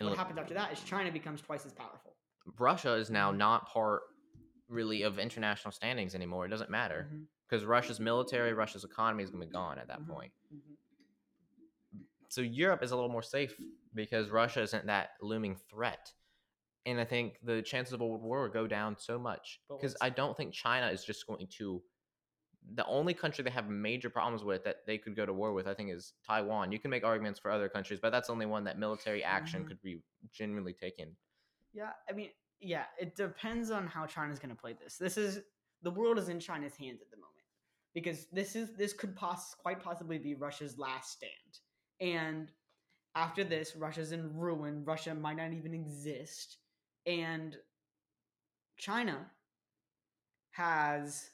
what 0.00 0.10
look, 0.10 0.18
happens 0.18 0.38
after 0.38 0.54
that 0.54 0.72
is 0.72 0.82
china 0.82 1.10
becomes 1.10 1.40
twice 1.40 1.64
as 1.64 1.72
powerful 1.72 2.16
Russia 2.58 2.92
is 2.94 3.10
now 3.10 3.30
not 3.30 3.66
part 3.68 4.02
really 4.68 5.02
of 5.02 5.18
international 5.18 5.70
standings 5.72 6.14
anymore. 6.14 6.46
It 6.46 6.48
doesn't 6.48 6.70
matter 6.70 7.08
Mhm. 7.12 7.26
because 7.46 7.64
Russia's 7.64 8.00
military, 8.00 8.54
Russia's 8.54 8.84
economy 8.84 9.22
is 9.22 9.28
going 9.30 9.40
to 9.42 9.46
be 9.46 9.52
gone 9.52 9.78
at 9.78 9.86
that 9.88 10.00
Mhm. 10.00 10.08
point. 10.08 10.32
Mhm. 10.54 10.76
So 12.28 12.40
Europe 12.42 12.82
is 12.82 12.90
a 12.90 12.94
little 12.94 13.10
more 13.10 13.22
safe 13.22 13.54
because 13.94 14.28
Russia 14.30 14.62
isn't 14.62 14.86
that 14.86 15.10
looming 15.20 15.56
threat. 15.70 16.12
And 16.86 17.00
I 17.00 17.04
think 17.04 17.38
the 17.42 17.62
chances 17.62 17.92
of 17.92 18.00
a 18.00 18.06
world 18.06 18.22
war 18.22 18.48
go 18.48 18.66
down 18.66 18.96
so 18.98 19.18
much 19.18 19.60
because 19.68 19.96
I 20.00 20.10
don't 20.10 20.36
think 20.36 20.52
China 20.52 20.88
is 20.88 21.04
just 21.04 21.26
going 21.26 21.46
to. 21.58 21.82
The 22.74 22.84
only 22.86 23.14
country 23.14 23.42
they 23.44 23.50
have 23.50 23.68
major 23.68 24.10
problems 24.10 24.44
with 24.44 24.64
that 24.64 24.84
they 24.86 24.98
could 24.98 25.16
go 25.16 25.24
to 25.24 25.32
war 25.32 25.54
with, 25.54 25.66
I 25.66 25.74
think, 25.74 25.90
is 25.90 26.12
Taiwan. 26.26 26.70
You 26.70 26.78
can 26.78 26.90
make 26.90 27.02
arguments 27.04 27.40
for 27.40 27.50
other 27.50 27.68
countries, 27.68 27.98
but 28.00 28.10
that's 28.10 28.26
the 28.28 28.32
only 28.34 28.46
one 28.46 28.64
that 28.64 28.78
military 28.78 29.24
action 29.24 29.64
Mhm. 29.64 29.68
could 29.68 29.80
be 29.80 30.02
genuinely 30.32 30.74
taken. 30.74 31.16
Yeah, 31.72 31.92
I 32.08 32.12
mean, 32.12 32.30
yeah, 32.60 32.86
it 32.98 33.16
depends 33.16 33.70
on 33.70 33.86
how 33.86 34.06
China's 34.06 34.38
going 34.38 34.54
to 34.54 34.60
play 34.60 34.74
this. 34.74 34.98
This 34.98 35.16
is 35.16 35.40
the 35.82 35.90
world 35.90 36.18
is 36.18 36.28
in 36.28 36.40
China's 36.40 36.76
hands 36.76 37.00
at 37.00 37.10
the 37.10 37.16
moment 37.16 37.46
because 37.94 38.26
this 38.26 38.54
is 38.56 38.74
this 38.76 38.92
could 38.92 39.16
poss- 39.16 39.54
quite 39.54 39.80
possibly 39.80 40.18
be 40.18 40.34
Russia's 40.34 40.76
last 40.78 41.12
stand. 41.12 41.60
And 42.00 42.50
after 43.14 43.44
this, 43.44 43.74
Russia's 43.76 44.12
in 44.12 44.36
ruin. 44.36 44.84
Russia 44.84 45.14
might 45.14 45.36
not 45.36 45.52
even 45.52 45.74
exist. 45.74 46.58
And 47.06 47.56
China 48.76 49.26
has 50.52 51.30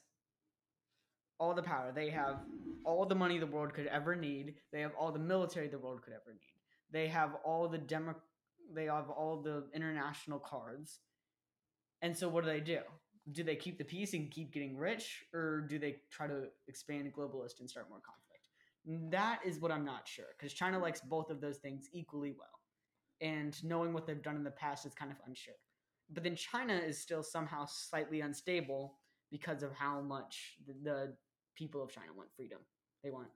all 1.39 1.53
the 1.53 1.61
power. 1.61 1.91
They 1.93 2.09
have 2.09 2.39
all 2.83 3.05
the 3.05 3.15
money 3.15 3.37
the 3.37 3.45
world 3.47 3.73
could 3.73 3.87
ever 3.87 4.15
need. 4.15 4.55
They 4.71 4.81
have 4.81 4.93
all 4.99 5.11
the 5.11 5.19
military 5.19 5.67
the 5.67 5.77
world 5.77 6.01
could 6.01 6.13
ever 6.13 6.33
need. 6.33 6.53
They 6.91 7.07
have 7.07 7.35
all 7.43 7.67
the 7.67 7.77
demo 7.77 8.15
they 8.73 8.85
have 8.85 9.09
all 9.09 9.41
the 9.41 9.65
international 9.75 10.39
cards. 10.39 10.99
And 12.01 12.17
so 12.17 12.27
what 12.27 12.43
do 12.43 12.49
they 12.49 12.59
do? 12.59 12.79
Do 13.31 13.43
they 13.43 13.55
keep 13.55 13.77
the 13.77 13.83
peace 13.83 14.13
and 14.13 14.31
keep 14.31 14.53
getting 14.53 14.77
rich 14.77 15.23
or 15.33 15.61
do 15.61 15.79
they 15.79 15.97
try 16.11 16.27
to 16.27 16.45
expand 16.67 17.11
globalist 17.13 17.59
and 17.59 17.69
start 17.69 17.89
more 17.89 17.99
conflict? 17.99 18.24
That 18.87 19.39
is 19.45 19.59
what 19.59 19.71
I'm 19.71 19.83
not 19.85 20.07
sure 20.07 20.35
cuz 20.39 20.53
China 20.53 20.77
likes 20.79 21.01
both 21.01 21.29
of 21.29 21.41
those 21.41 21.57
things 21.57 21.89
equally 21.91 22.31
well. 22.31 22.59
And 23.21 23.61
knowing 23.63 23.93
what 23.93 24.05
they've 24.05 24.21
done 24.21 24.35
in 24.35 24.43
the 24.43 24.51
past 24.51 24.85
is 24.85 24.93
kind 24.93 25.11
of 25.11 25.17
unsure. 25.25 25.55
But 26.09 26.23
then 26.23 26.35
China 26.35 26.73
is 26.73 27.01
still 27.01 27.23
somehow 27.23 27.65
slightly 27.65 28.21
unstable 28.21 28.99
because 29.31 29.63
of 29.63 29.73
how 29.73 30.01
much 30.01 30.57
the, 30.67 30.73
the 30.83 31.17
people 31.55 31.81
of 31.81 31.89
China 31.89 32.13
want 32.13 32.29
freedom. 32.35 32.59
They 33.03 33.09
want 33.09 33.29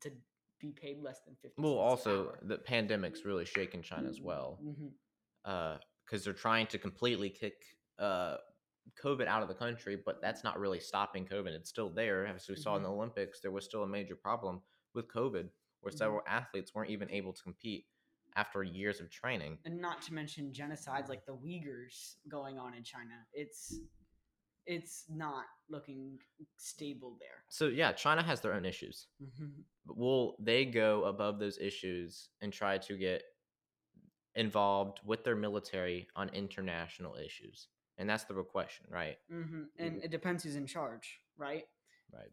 to 0.00 0.10
be 0.58 0.72
paid 0.72 1.02
less 1.02 1.20
than 1.20 1.36
50 1.36 1.60
Well, 1.60 1.74
also 1.74 2.34
the 2.42 2.58
pandemic's 2.58 3.24
really 3.24 3.44
shaken 3.44 3.82
China 3.82 4.08
as 4.08 4.20
well, 4.20 4.58
Mhm. 4.62 5.80
because 6.04 6.24
they're 6.24 6.32
trying 6.32 6.66
to 6.68 6.78
completely 6.78 7.30
kick 7.30 7.64
uh, 7.98 8.38
COVID 9.02 9.26
out 9.26 9.42
of 9.42 9.48
the 9.48 9.54
country, 9.54 9.96
but 9.96 10.20
that's 10.22 10.44
not 10.44 10.58
really 10.58 10.80
stopping 10.80 11.26
COVID. 11.26 11.48
It's 11.48 11.68
still 11.68 11.90
there. 11.90 12.26
As 12.26 12.48
we 12.48 12.56
saw 12.56 12.76
in 12.76 12.82
the 12.82 12.90
Olympics, 12.90 13.40
there 13.40 13.50
was 13.50 13.64
still 13.64 13.82
a 13.82 13.86
major 13.88 14.16
problem 14.16 14.62
with 14.98 15.08
COVID 15.08 15.48
where 15.80 15.92
Mhm. 15.92 15.96
several 15.96 16.22
athletes 16.26 16.74
weren't 16.74 16.90
even 16.90 17.08
able 17.10 17.32
to 17.32 17.42
compete 17.42 17.86
after 18.36 18.62
years 18.62 19.00
of 19.00 19.08
training. 19.10 19.58
and 19.64 19.80
not 19.80 20.02
to 20.02 20.12
mention 20.12 20.52
genocides 20.52 21.08
like 21.08 21.24
the 21.24 21.34
Uyghurs 21.36 22.16
going 22.28 22.58
on 22.58 22.74
in 22.74 22.84
China. 22.84 23.26
It's 23.32 23.80
it's 24.66 25.08
not 25.08 25.46
looking 25.70 26.20
stable 26.58 27.16
there. 27.18 27.44
So 27.48 27.68
yeah, 27.68 27.92
China 27.92 28.22
has 28.22 28.42
their 28.42 28.52
own 28.52 28.66
issues. 28.66 29.06
But 29.86 29.96
will 29.96 30.36
they 30.38 30.66
go 30.66 31.04
above 31.04 31.38
those 31.38 31.56
issues 31.58 32.28
and 32.42 32.52
try 32.52 32.76
to 32.76 32.96
get 32.98 33.22
involved 34.34 35.00
with 35.04 35.24
their 35.24 35.36
military 35.36 36.08
on 36.14 36.28
international 36.30 37.16
issues? 37.16 37.68
And 37.96 38.08
that's 38.08 38.24
the 38.24 38.34
real 38.34 38.44
question, 38.44 38.86
right? 38.90 39.18
hmm 39.30 39.64
And 39.78 40.02
it 40.04 40.10
depends 40.10 40.44
who's 40.44 40.56
in 40.56 40.66
charge, 40.66 41.20
right? 41.36 41.64
Right. 42.12 42.32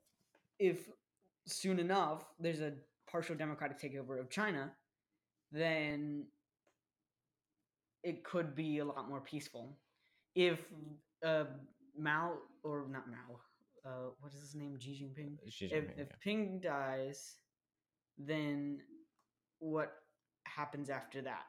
If 0.59 0.89
soon 1.47 1.79
enough 1.79 2.23
there's 2.39 2.61
a 2.61 2.73
partial 3.09 3.35
democratic 3.35 3.79
takeover 3.79 4.19
of 4.19 4.29
China, 4.29 4.71
then 5.51 6.25
it 8.03 8.23
could 8.23 8.55
be 8.55 8.79
a 8.79 8.85
lot 8.85 9.07
more 9.09 9.21
peaceful. 9.21 9.77
If 10.35 10.59
uh, 11.25 11.45
Mao 11.97 12.33
or 12.63 12.87
not 12.89 13.07
Mao, 13.07 13.39
uh, 13.85 14.09
what 14.19 14.33
is 14.33 14.41
his 14.41 14.55
name? 14.55 14.77
Xi 14.79 14.91
Jinping. 14.91 15.37
Xi 15.49 15.65
if, 15.65 15.71
Jinping, 15.71 15.91
if 15.97 16.07
yeah. 16.09 16.15
Ping 16.21 16.59
dies, 16.61 17.35
then 18.17 18.79
what 19.59 19.93
happens 20.45 20.89
after 20.89 21.21
that 21.21 21.45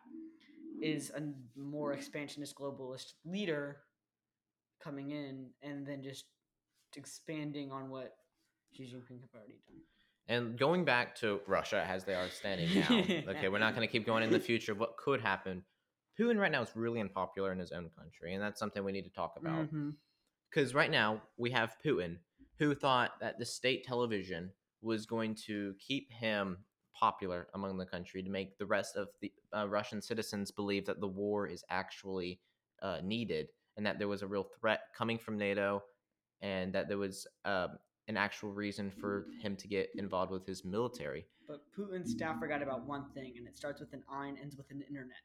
is 0.83 1.11
a 1.11 1.23
more 1.59 1.93
expansionist 1.93 2.55
globalist 2.55 3.15
leader 3.25 3.79
coming 4.83 5.11
in 5.11 5.49
and 5.63 5.87
then 5.87 6.03
just 6.03 6.27
expanding 6.97 7.71
on 7.71 7.89
what 7.91 8.15
Xi 8.77 8.85
Jinping 8.85 9.21
have 9.21 9.31
already 9.35 9.55
done. 9.67 9.81
And 10.29 10.59
going 10.59 10.85
back 10.85 11.15
to 11.17 11.41
Russia 11.47 11.87
as 11.89 12.05
they 12.05 12.15
are 12.15 12.29
standing 12.29 12.69
now, 12.75 13.31
okay, 13.31 13.49
we're 13.49 13.59
not 13.59 13.75
going 13.75 13.87
to 13.87 13.91
keep 13.91 14.05
going 14.05 14.25
in 14.25 14.31
the 14.31 14.41
future. 14.41 14.75
What 14.75 14.97
could 14.97 15.21
happen? 15.21 15.63
Putin 16.19 16.39
right 16.39 16.51
now 16.51 16.63
is 16.63 16.71
really 16.75 17.01
unpopular 17.01 17.53
in 17.53 17.59
his 17.59 17.73
own 17.73 17.91
country, 17.97 18.35
and 18.35 18.43
that's 18.43 18.59
something 18.59 18.83
we 18.83 18.93
need 18.93 19.05
to 19.05 19.11
talk 19.11 19.35
about. 19.39 19.69
Because 20.51 20.75
right 20.75 20.91
now 20.91 21.23
we 21.37 21.51
have 21.51 21.77
Putin, 21.85 22.17
who 22.59 22.75
thought 22.75 23.13
that 23.21 23.39
the 23.39 23.45
state 23.45 23.85
television 23.85 24.51
was 24.83 25.07
going 25.07 25.35
to 25.47 25.75
keep 25.79 26.11
him 26.11 26.59
popular 26.95 27.49
among 27.55 27.77
the 27.77 27.85
country 27.85 28.23
to 28.23 28.31
make 28.31 28.57
the 28.59 28.67
rest 28.67 28.97
of 28.97 29.09
the 29.21 29.31
uh, 29.55 29.69
Russian 29.69 30.01
citizens 30.01 30.51
believe 30.51 30.87
that 30.87 31.01
the 31.01 31.07
war 31.07 31.47
is 31.47 31.63
actually 31.69 32.41
uh, 32.83 32.99
needed 33.03 33.49
and 33.77 33.85
that 33.85 33.99
there 33.99 34.09
was 34.09 34.23
a 34.23 34.27
real 34.27 34.47
threat 34.59 34.81
coming 34.97 35.19
from 35.19 35.37
NATO 35.37 35.83
and 36.41 36.73
that 36.73 36.89
there 36.89 36.99
was 36.99 37.27
um, 37.45 37.79
an 38.09 38.17
actual 38.17 38.53
reason 38.53 38.91
for 39.01 39.27
him 39.41 39.57
to 39.57 39.69
get 39.69 39.91
involved 39.97 40.31
with 40.33 40.47
his 40.47 40.65
military. 40.65 41.27
But 41.49 41.61
Putin's 41.77 42.11
staff 42.13 42.39
forgot 42.39 42.63
about 42.63 42.87
one 42.87 43.07
thing, 43.15 43.35
and 43.37 43.47
it 43.47 43.57
starts 43.57 43.81
with 43.81 43.93
an 43.93 44.03
I 44.11 44.27
and 44.29 44.39
ends 44.39 44.57
with 44.57 44.71
an 44.71 44.83
internet. 44.89 45.17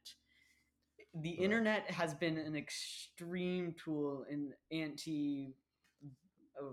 The 1.22 1.30
internet 1.30 1.90
has 1.90 2.14
been 2.14 2.38
an 2.38 2.56
extreme 2.56 3.74
tool 3.82 4.24
in 4.30 4.52
anti, 4.70 5.54
uh, 6.60 6.66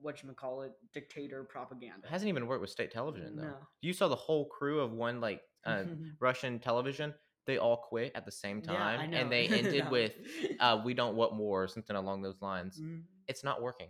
what 0.00 0.22
you 0.22 0.30
call 0.32 0.62
it, 0.62 0.72
dictator 0.92 1.42
propaganda. 1.44 2.06
It 2.06 2.10
hasn't 2.10 2.28
even 2.28 2.46
worked 2.46 2.60
with 2.60 2.70
state 2.70 2.90
television 2.90 3.36
though. 3.36 3.42
No. 3.42 3.54
You 3.80 3.92
saw 3.92 4.08
the 4.08 4.16
whole 4.16 4.46
crew 4.46 4.80
of 4.80 4.92
one 4.92 5.20
like 5.20 5.40
uh, 5.64 5.84
Russian 6.20 6.58
television. 6.58 7.14
They 7.46 7.58
all 7.58 7.76
quit 7.76 8.12
at 8.14 8.24
the 8.24 8.32
same 8.32 8.60
Yeah, 8.64 8.72
time, 8.74 9.10
know. 9.12 9.16
and 9.16 9.30
they 9.32 9.46
ended 9.46 9.84
No. 9.84 9.90
with 9.90 10.12
uh, 10.60 10.82
"We 10.84 10.94
don't 10.94 11.14
want 11.14 11.34
war" 11.36 11.62
or 11.62 11.68
something 11.68 11.94
along 11.96 12.22
those 12.22 12.42
lines. 12.42 12.80
Mhm. 12.82 13.02
It's 13.28 13.44
not 13.44 13.62
working. 13.62 13.88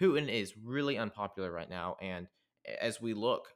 Putin 0.00 0.28
is 0.28 0.56
really 0.56 0.98
unpopular 0.98 1.50
right 1.52 1.70
now, 1.70 1.96
and 2.00 2.28
as 2.80 3.00
we 3.00 3.14
look, 3.14 3.54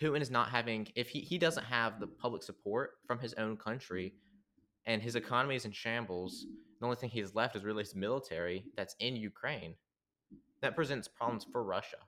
Putin 0.00 0.20
is 0.20 0.30
not 0.30 0.48
having. 0.50 0.88
If 0.94 1.08
he 1.10 1.20
he 1.20 1.38
doesn't 1.38 1.64
have 1.64 2.00
the 2.00 2.06
public 2.06 2.42
support 2.42 2.92
from 3.06 3.18
his 3.18 3.34
own 3.34 3.56
country, 3.56 4.14
and 4.86 5.02
his 5.02 5.16
economy 5.16 5.56
is 5.56 5.64
in 5.64 5.72
shambles, 5.72 6.46
the 6.78 6.86
only 6.86 6.96
thing 6.96 7.10
he 7.10 7.20
has 7.20 7.34
left 7.34 7.56
is 7.56 7.64
really 7.64 7.82
his 7.82 7.94
military 7.94 8.64
that's 8.76 8.94
in 9.00 9.16
Ukraine. 9.16 9.76
That 10.62 10.76
presents 10.76 11.08
problems 11.08 11.44
for 11.44 11.62
Russia, 11.64 11.98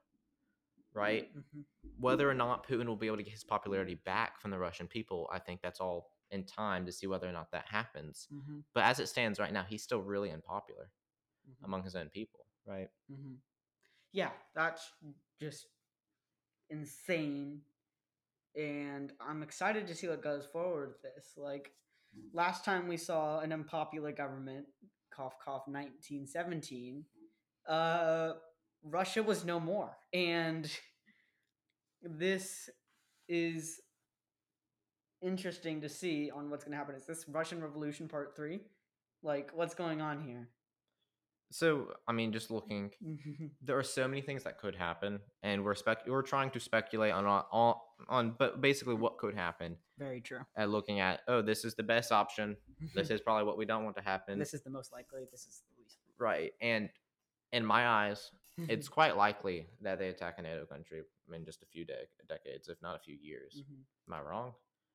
right? 0.92 1.34
Mhm. 1.34 1.64
whether 1.98 2.28
or 2.28 2.34
not 2.34 2.66
Putin 2.66 2.86
will 2.86 2.96
be 2.96 3.06
able 3.06 3.16
to 3.18 3.22
get 3.22 3.32
his 3.32 3.44
popularity 3.44 3.94
back 3.94 4.40
from 4.40 4.50
the 4.50 4.58
Russian 4.58 4.88
people, 4.88 5.28
I 5.30 5.38
think 5.38 5.60
that's 5.62 5.78
all 5.80 6.10
in 6.30 6.44
time 6.44 6.84
to 6.86 6.92
see 6.92 7.06
whether 7.06 7.28
or 7.28 7.32
not 7.32 7.50
that 7.52 7.66
happens. 7.66 8.26
Mhm. 8.32 8.64
But 8.72 8.84
as 8.84 8.98
it 8.98 9.06
stands 9.06 9.38
right 9.38 9.52
now, 9.52 9.62
he's 9.64 9.82
still 9.84 10.02
really 10.02 10.30
unpopular 10.32 10.90
Mhm. 11.48 11.64
among 11.64 11.84
his 11.84 11.94
own 11.94 12.08
people, 12.10 12.46
right? 12.66 12.88
hmm 13.10 13.34
Yeah, 14.12 14.30
that's 14.54 14.82
just 15.40 15.66
insane. 16.70 17.60
And 18.56 19.12
I'm 19.20 19.42
excited 19.42 19.86
to 19.86 19.94
see 19.94 20.08
what 20.08 20.22
goes 20.22 20.46
forward 20.52 20.90
with 20.90 21.02
this. 21.14 21.32
Like 21.36 21.72
last 22.32 22.64
time 22.64 22.88
we 22.88 22.96
saw 22.96 23.40
an 23.40 23.52
unpopular 23.52 24.12
government, 24.12 24.66
cough 25.14 25.34
cough 25.44 25.68
1917, 25.68 27.04
uh 27.68 28.32
Russia 28.84 29.22
was 29.22 29.44
no 29.44 29.60
more. 29.60 29.96
And 30.12 30.70
this 32.02 32.68
is 33.28 33.80
interesting 35.20 35.80
to 35.80 35.88
see 35.88 36.30
on 36.30 36.50
what's 36.50 36.64
going 36.64 36.72
to 36.72 36.78
happen. 36.78 36.94
Is 36.94 37.06
this 37.06 37.24
Russian 37.28 37.62
Revolution 37.62 38.08
Part 38.08 38.34
3? 38.36 38.60
Like 39.22 39.50
what's 39.54 39.74
going 39.74 40.00
on 40.00 40.20
here? 40.20 40.48
So, 41.52 41.92
I 42.08 42.12
mean, 42.12 42.32
just 42.32 42.50
looking, 42.50 42.90
there 43.62 43.78
are 43.78 43.82
so 43.82 44.08
many 44.08 44.22
things 44.22 44.42
that 44.44 44.58
could 44.58 44.74
happen, 44.74 45.20
and 45.42 45.62
we're 45.64 45.74
spec- 45.74 46.06
we're 46.06 46.22
trying 46.22 46.50
to 46.52 46.60
speculate 46.60 47.12
on 47.12 47.26
on 47.26 47.74
on, 48.08 48.34
but 48.38 48.60
basically 48.60 48.94
what 48.94 49.18
could 49.18 49.34
happen. 49.34 49.76
Very 49.98 50.20
true. 50.20 50.40
At 50.56 50.70
looking 50.70 50.98
at, 51.00 51.20
oh, 51.28 51.42
this 51.42 51.64
is 51.64 51.74
the 51.74 51.82
best 51.82 52.10
option. 52.10 52.56
This 52.94 53.10
is 53.14 53.20
probably 53.20 53.44
what 53.44 53.58
we 53.58 53.66
don't 53.66 53.84
want 53.84 53.96
to 53.96 54.02
happen, 54.02 54.38
this 54.38 54.54
is 54.54 54.62
the 54.62 54.70
most 54.70 54.92
likely. 54.92 55.22
This 55.30 55.42
is 55.46 55.62
the 55.68 55.80
least. 55.82 55.98
right? 56.18 56.52
And 56.60 56.88
in 57.52 57.64
my 57.66 57.86
eyes, 57.86 58.30
it's 58.68 58.88
quite 58.98 59.16
likely 59.16 59.66
that 59.82 59.98
they 59.98 60.08
attack 60.08 60.36
a 60.38 60.42
NATO 60.42 60.64
country 60.64 61.02
in 61.34 61.44
just 61.44 61.62
a 61.62 61.66
few 61.66 61.84
de- 61.84 62.06
decades, 62.28 62.68
if 62.68 62.80
not 62.82 62.96
a 62.96 62.98
few 62.98 63.16
years. 63.20 63.62
Mhm. 63.62 63.82
Am 64.08 64.14
I 64.14 64.20
wrong? 64.22 64.52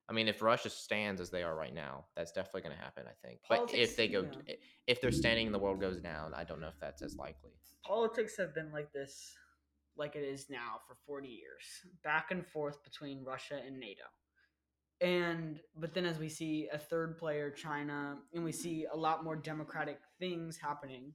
I 0.10 0.14
mean, 0.14 0.28
if 0.28 0.42
Russia 0.42 0.70
stands 0.70 1.20
as 1.20 1.30
they 1.30 1.44
are 1.44 1.56
right 1.56 1.74
now, 1.74 2.06
that's 2.16 2.32
definitely 2.32 2.62
going 2.62 2.76
to 2.76 2.82
happen. 2.82 3.04
I 3.08 3.28
think. 3.28 3.40
but 3.50 3.58
Politics, 3.58 3.90
if 3.90 3.98
they 3.98 4.08
go, 4.08 4.26
yeah. 4.48 4.56
if 4.88 5.02
they're 5.02 5.12
standing 5.12 5.48
and 5.48 5.56
the 5.56 5.60
world 5.60 5.82
goes 5.82 6.00
down, 6.00 6.34
I 6.34 6.44
don't 6.44 6.62
know 6.62 6.70
if 6.70 6.80
that's 6.80 7.02
as 7.02 7.16
likely. 7.16 7.52
Politics 7.84 8.36
have 8.38 8.56
been 8.56 8.72
like 8.72 8.92
this, 8.94 9.34
like 9.98 10.16
it 10.16 10.24
is 10.24 10.50
now 10.50 10.80
for 10.88 10.96
40 11.06 11.28
years, 11.28 11.64
back 12.04 12.32
and 12.32 12.46
forth 12.46 12.84
between 12.84 13.24
Russia 13.24 13.60
and 13.66 13.80
NATO. 13.80 14.04
And, 15.00 15.60
but 15.76 15.94
then 15.94 16.06
as 16.06 16.18
we 16.18 16.30
see 16.30 16.70
a 16.74 16.78
third 16.78 17.18
player, 17.18 17.52
China, 17.52 18.18
and 18.34 18.44
we 18.44 18.52
see 18.52 18.88
a 18.92 18.98
lot 18.98 19.24
more 19.24 19.36
democratic 19.36 20.00
things 20.20 20.58
happening, 20.58 21.14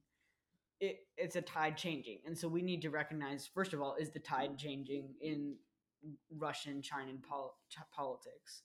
it, 0.79 0.99
it's 1.17 1.35
a 1.35 1.41
tide 1.41 1.77
changing. 1.77 2.19
And 2.25 2.37
so 2.37 2.47
we 2.47 2.61
need 2.61 2.81
to 2.83 2.89
recognize, 2.89 3.49
first 3.53 3.73
of 3.73 3.81
all, 3.81 3.95
is 3.95 4.11
the 4.11 4.19
tide 4.19 4.57
changing 4.57 5.15
in 5.21 5.55
Russian, 6.31 6.81
China 6.81 7.11
pol- 7.27 7.57
politics? 7.93 8.63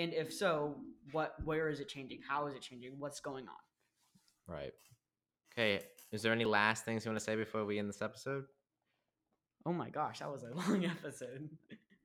And 0.00 0.12
if 0.14 0.32
so, 0.32 0.76
what, 1.12 1.34
where 1.44 1.68
is 1.68 1.80
it 1.80 1.88
changing? 1.88 2.20
How 2.26 2.46
is 2.46 2.54
it 2.54 2.62
changing? 2.62 2.92
What's 2.98 3.20
going 3.20 3.46
on? 3.48 4.54
Right. 4.54 4.72
Okay. 5.52 5.82
Is 6.12 6.22
there 6.22 6.32
any 6.32 6.44
last 6.44 6.84
things 6.84 7.04
you 7.04 7.10
want 7.10 7.18
to 7.18 7.24
say 7.24 7.36
before 7.36 7.64
we 7.64 7.78
end 7.78 7.88
this 7.88 8.02
episode? 8.02 8.44
Oh 9.66 9.72
my 9.72 9.90
gosh, 9.90 10.20
that 10.20 10.30
was 10.32 10.42
a 10.42 10.54
long 10.70 10.84
episode. 10.86 11.48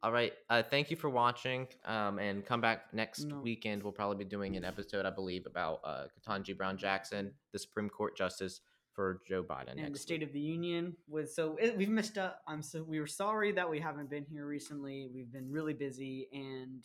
All 0.03 0.11
right. 0.11 0.33
Uh, 0.49 0.61
thank 0.61 0.91
you 0.91 0.97
for 0.97 1.09
watching. 1.09 1.67
Um, 1.85 2.19
and 2.19 2.45
come 2.45 2.59
back 2.61 2.93
next 2.93 3.23
No. 3.23 3.39
weekend. 3.39 3.81
We'll 3.81 3.93
probably 3.93 4.17
be 4.23 4.29
doing 4.29 4.57
an 4.57 4.65
episode, 4.65 5.05
I 5.05 5.09
believe, 5.09 5.45
about 5.45 5.79
uh, 5.83 6.05
Ketanji 6.19 6.55
Brown 6.57 6.77
Jackson, 6.77 7.31
the 7.53 7.59
Supreme 7.59 7.89
Court 7.89 8.15
Justice 8.17 8.61
for 8.91 9.21
Joe 9.27 9.41
Biden. 9.43 9.83
and 9.83 9.95
the 9.95 9.99
State 9.99 10.19
week. 10.19 10.27
of 10.29 10.33
the 10.33 10.39
Union 10.39 10.95
was 11.07 11.33
so 11.35 11.55
it, 11.59 11.75
we've 11.77 11.89
missed 11.89 12.17
up. 12.17 12.41
I'm 12.47 12.61
so 12.61 12.83
we 12.83 12.99
were 12.99 13.07
sorry 13.07 13.51
that 13.53 13.69
we 13.69 13.79
haven't 13.79 14.09
been 14.09 14.25
here 14.29 14.45
recently. 14.45 15.07
We've 15.13 15.31
been 15.31 15.49
really 15.51 15.73
busy, 15.73 16.27
and 16.31 16.83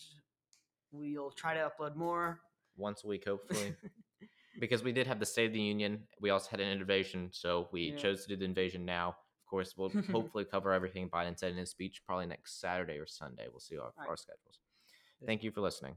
we'll 0.92 1.31
try 1.31 1.55
to 1.55 1.70
upload 1.70 1.96
more. 1.96 2.40
once 2.76 3.05
a 3.05 3.07
week, 3.09 3.24
hopefully. 3.26 3.74
because 4.61 4.83
we 4.83 4.92
did 4.92 5.07
have 5.07 5.20
the 5.20 5.26
State 5.26 5.46
of 5.46 5.53
the 5.53 5.61
Union. 5.61 6.03
We 6.20 6.31
also 6.31 6.48
had 6.50 6.61
an 6.61 6.68
invasion, 6.68 7.28
so 7.32 7.68
we 7.72 7.91
Yeah. 7.91 7.97
chose 7.97 8.22
to 8.22 8.28
do 8.28 8.36
the 8.36 8.45
invasion 8.45 8.84
now. 8.84 9.09
Of 9.11 9.47
course, 9.47 9.76
we'll 9.76 9.91
hopefully 10.11 10.45
cover 10.45 10.72
everything 10.72 11.09
Biden 11.11 11.38
said 11.38 11.53
in 11.53 11.59
his 11.59 11.70
speech 11.70 12.03
probably 12.07 12.26
next 12.26 12.61
Saturday 12.61 12.99
or 12.99 13.07
Sunday. 13.07 13.47
We'll 13.51 13.61
see 13.61 13.76
our, 13.78 13.93
Right. 13.99 14.09
our 14.09 14.16
schedules. 14.16 14.61
Thank 15.26 15.43
you 15.45 15.51
for 15.51 15.61
listening. 15.61 15.97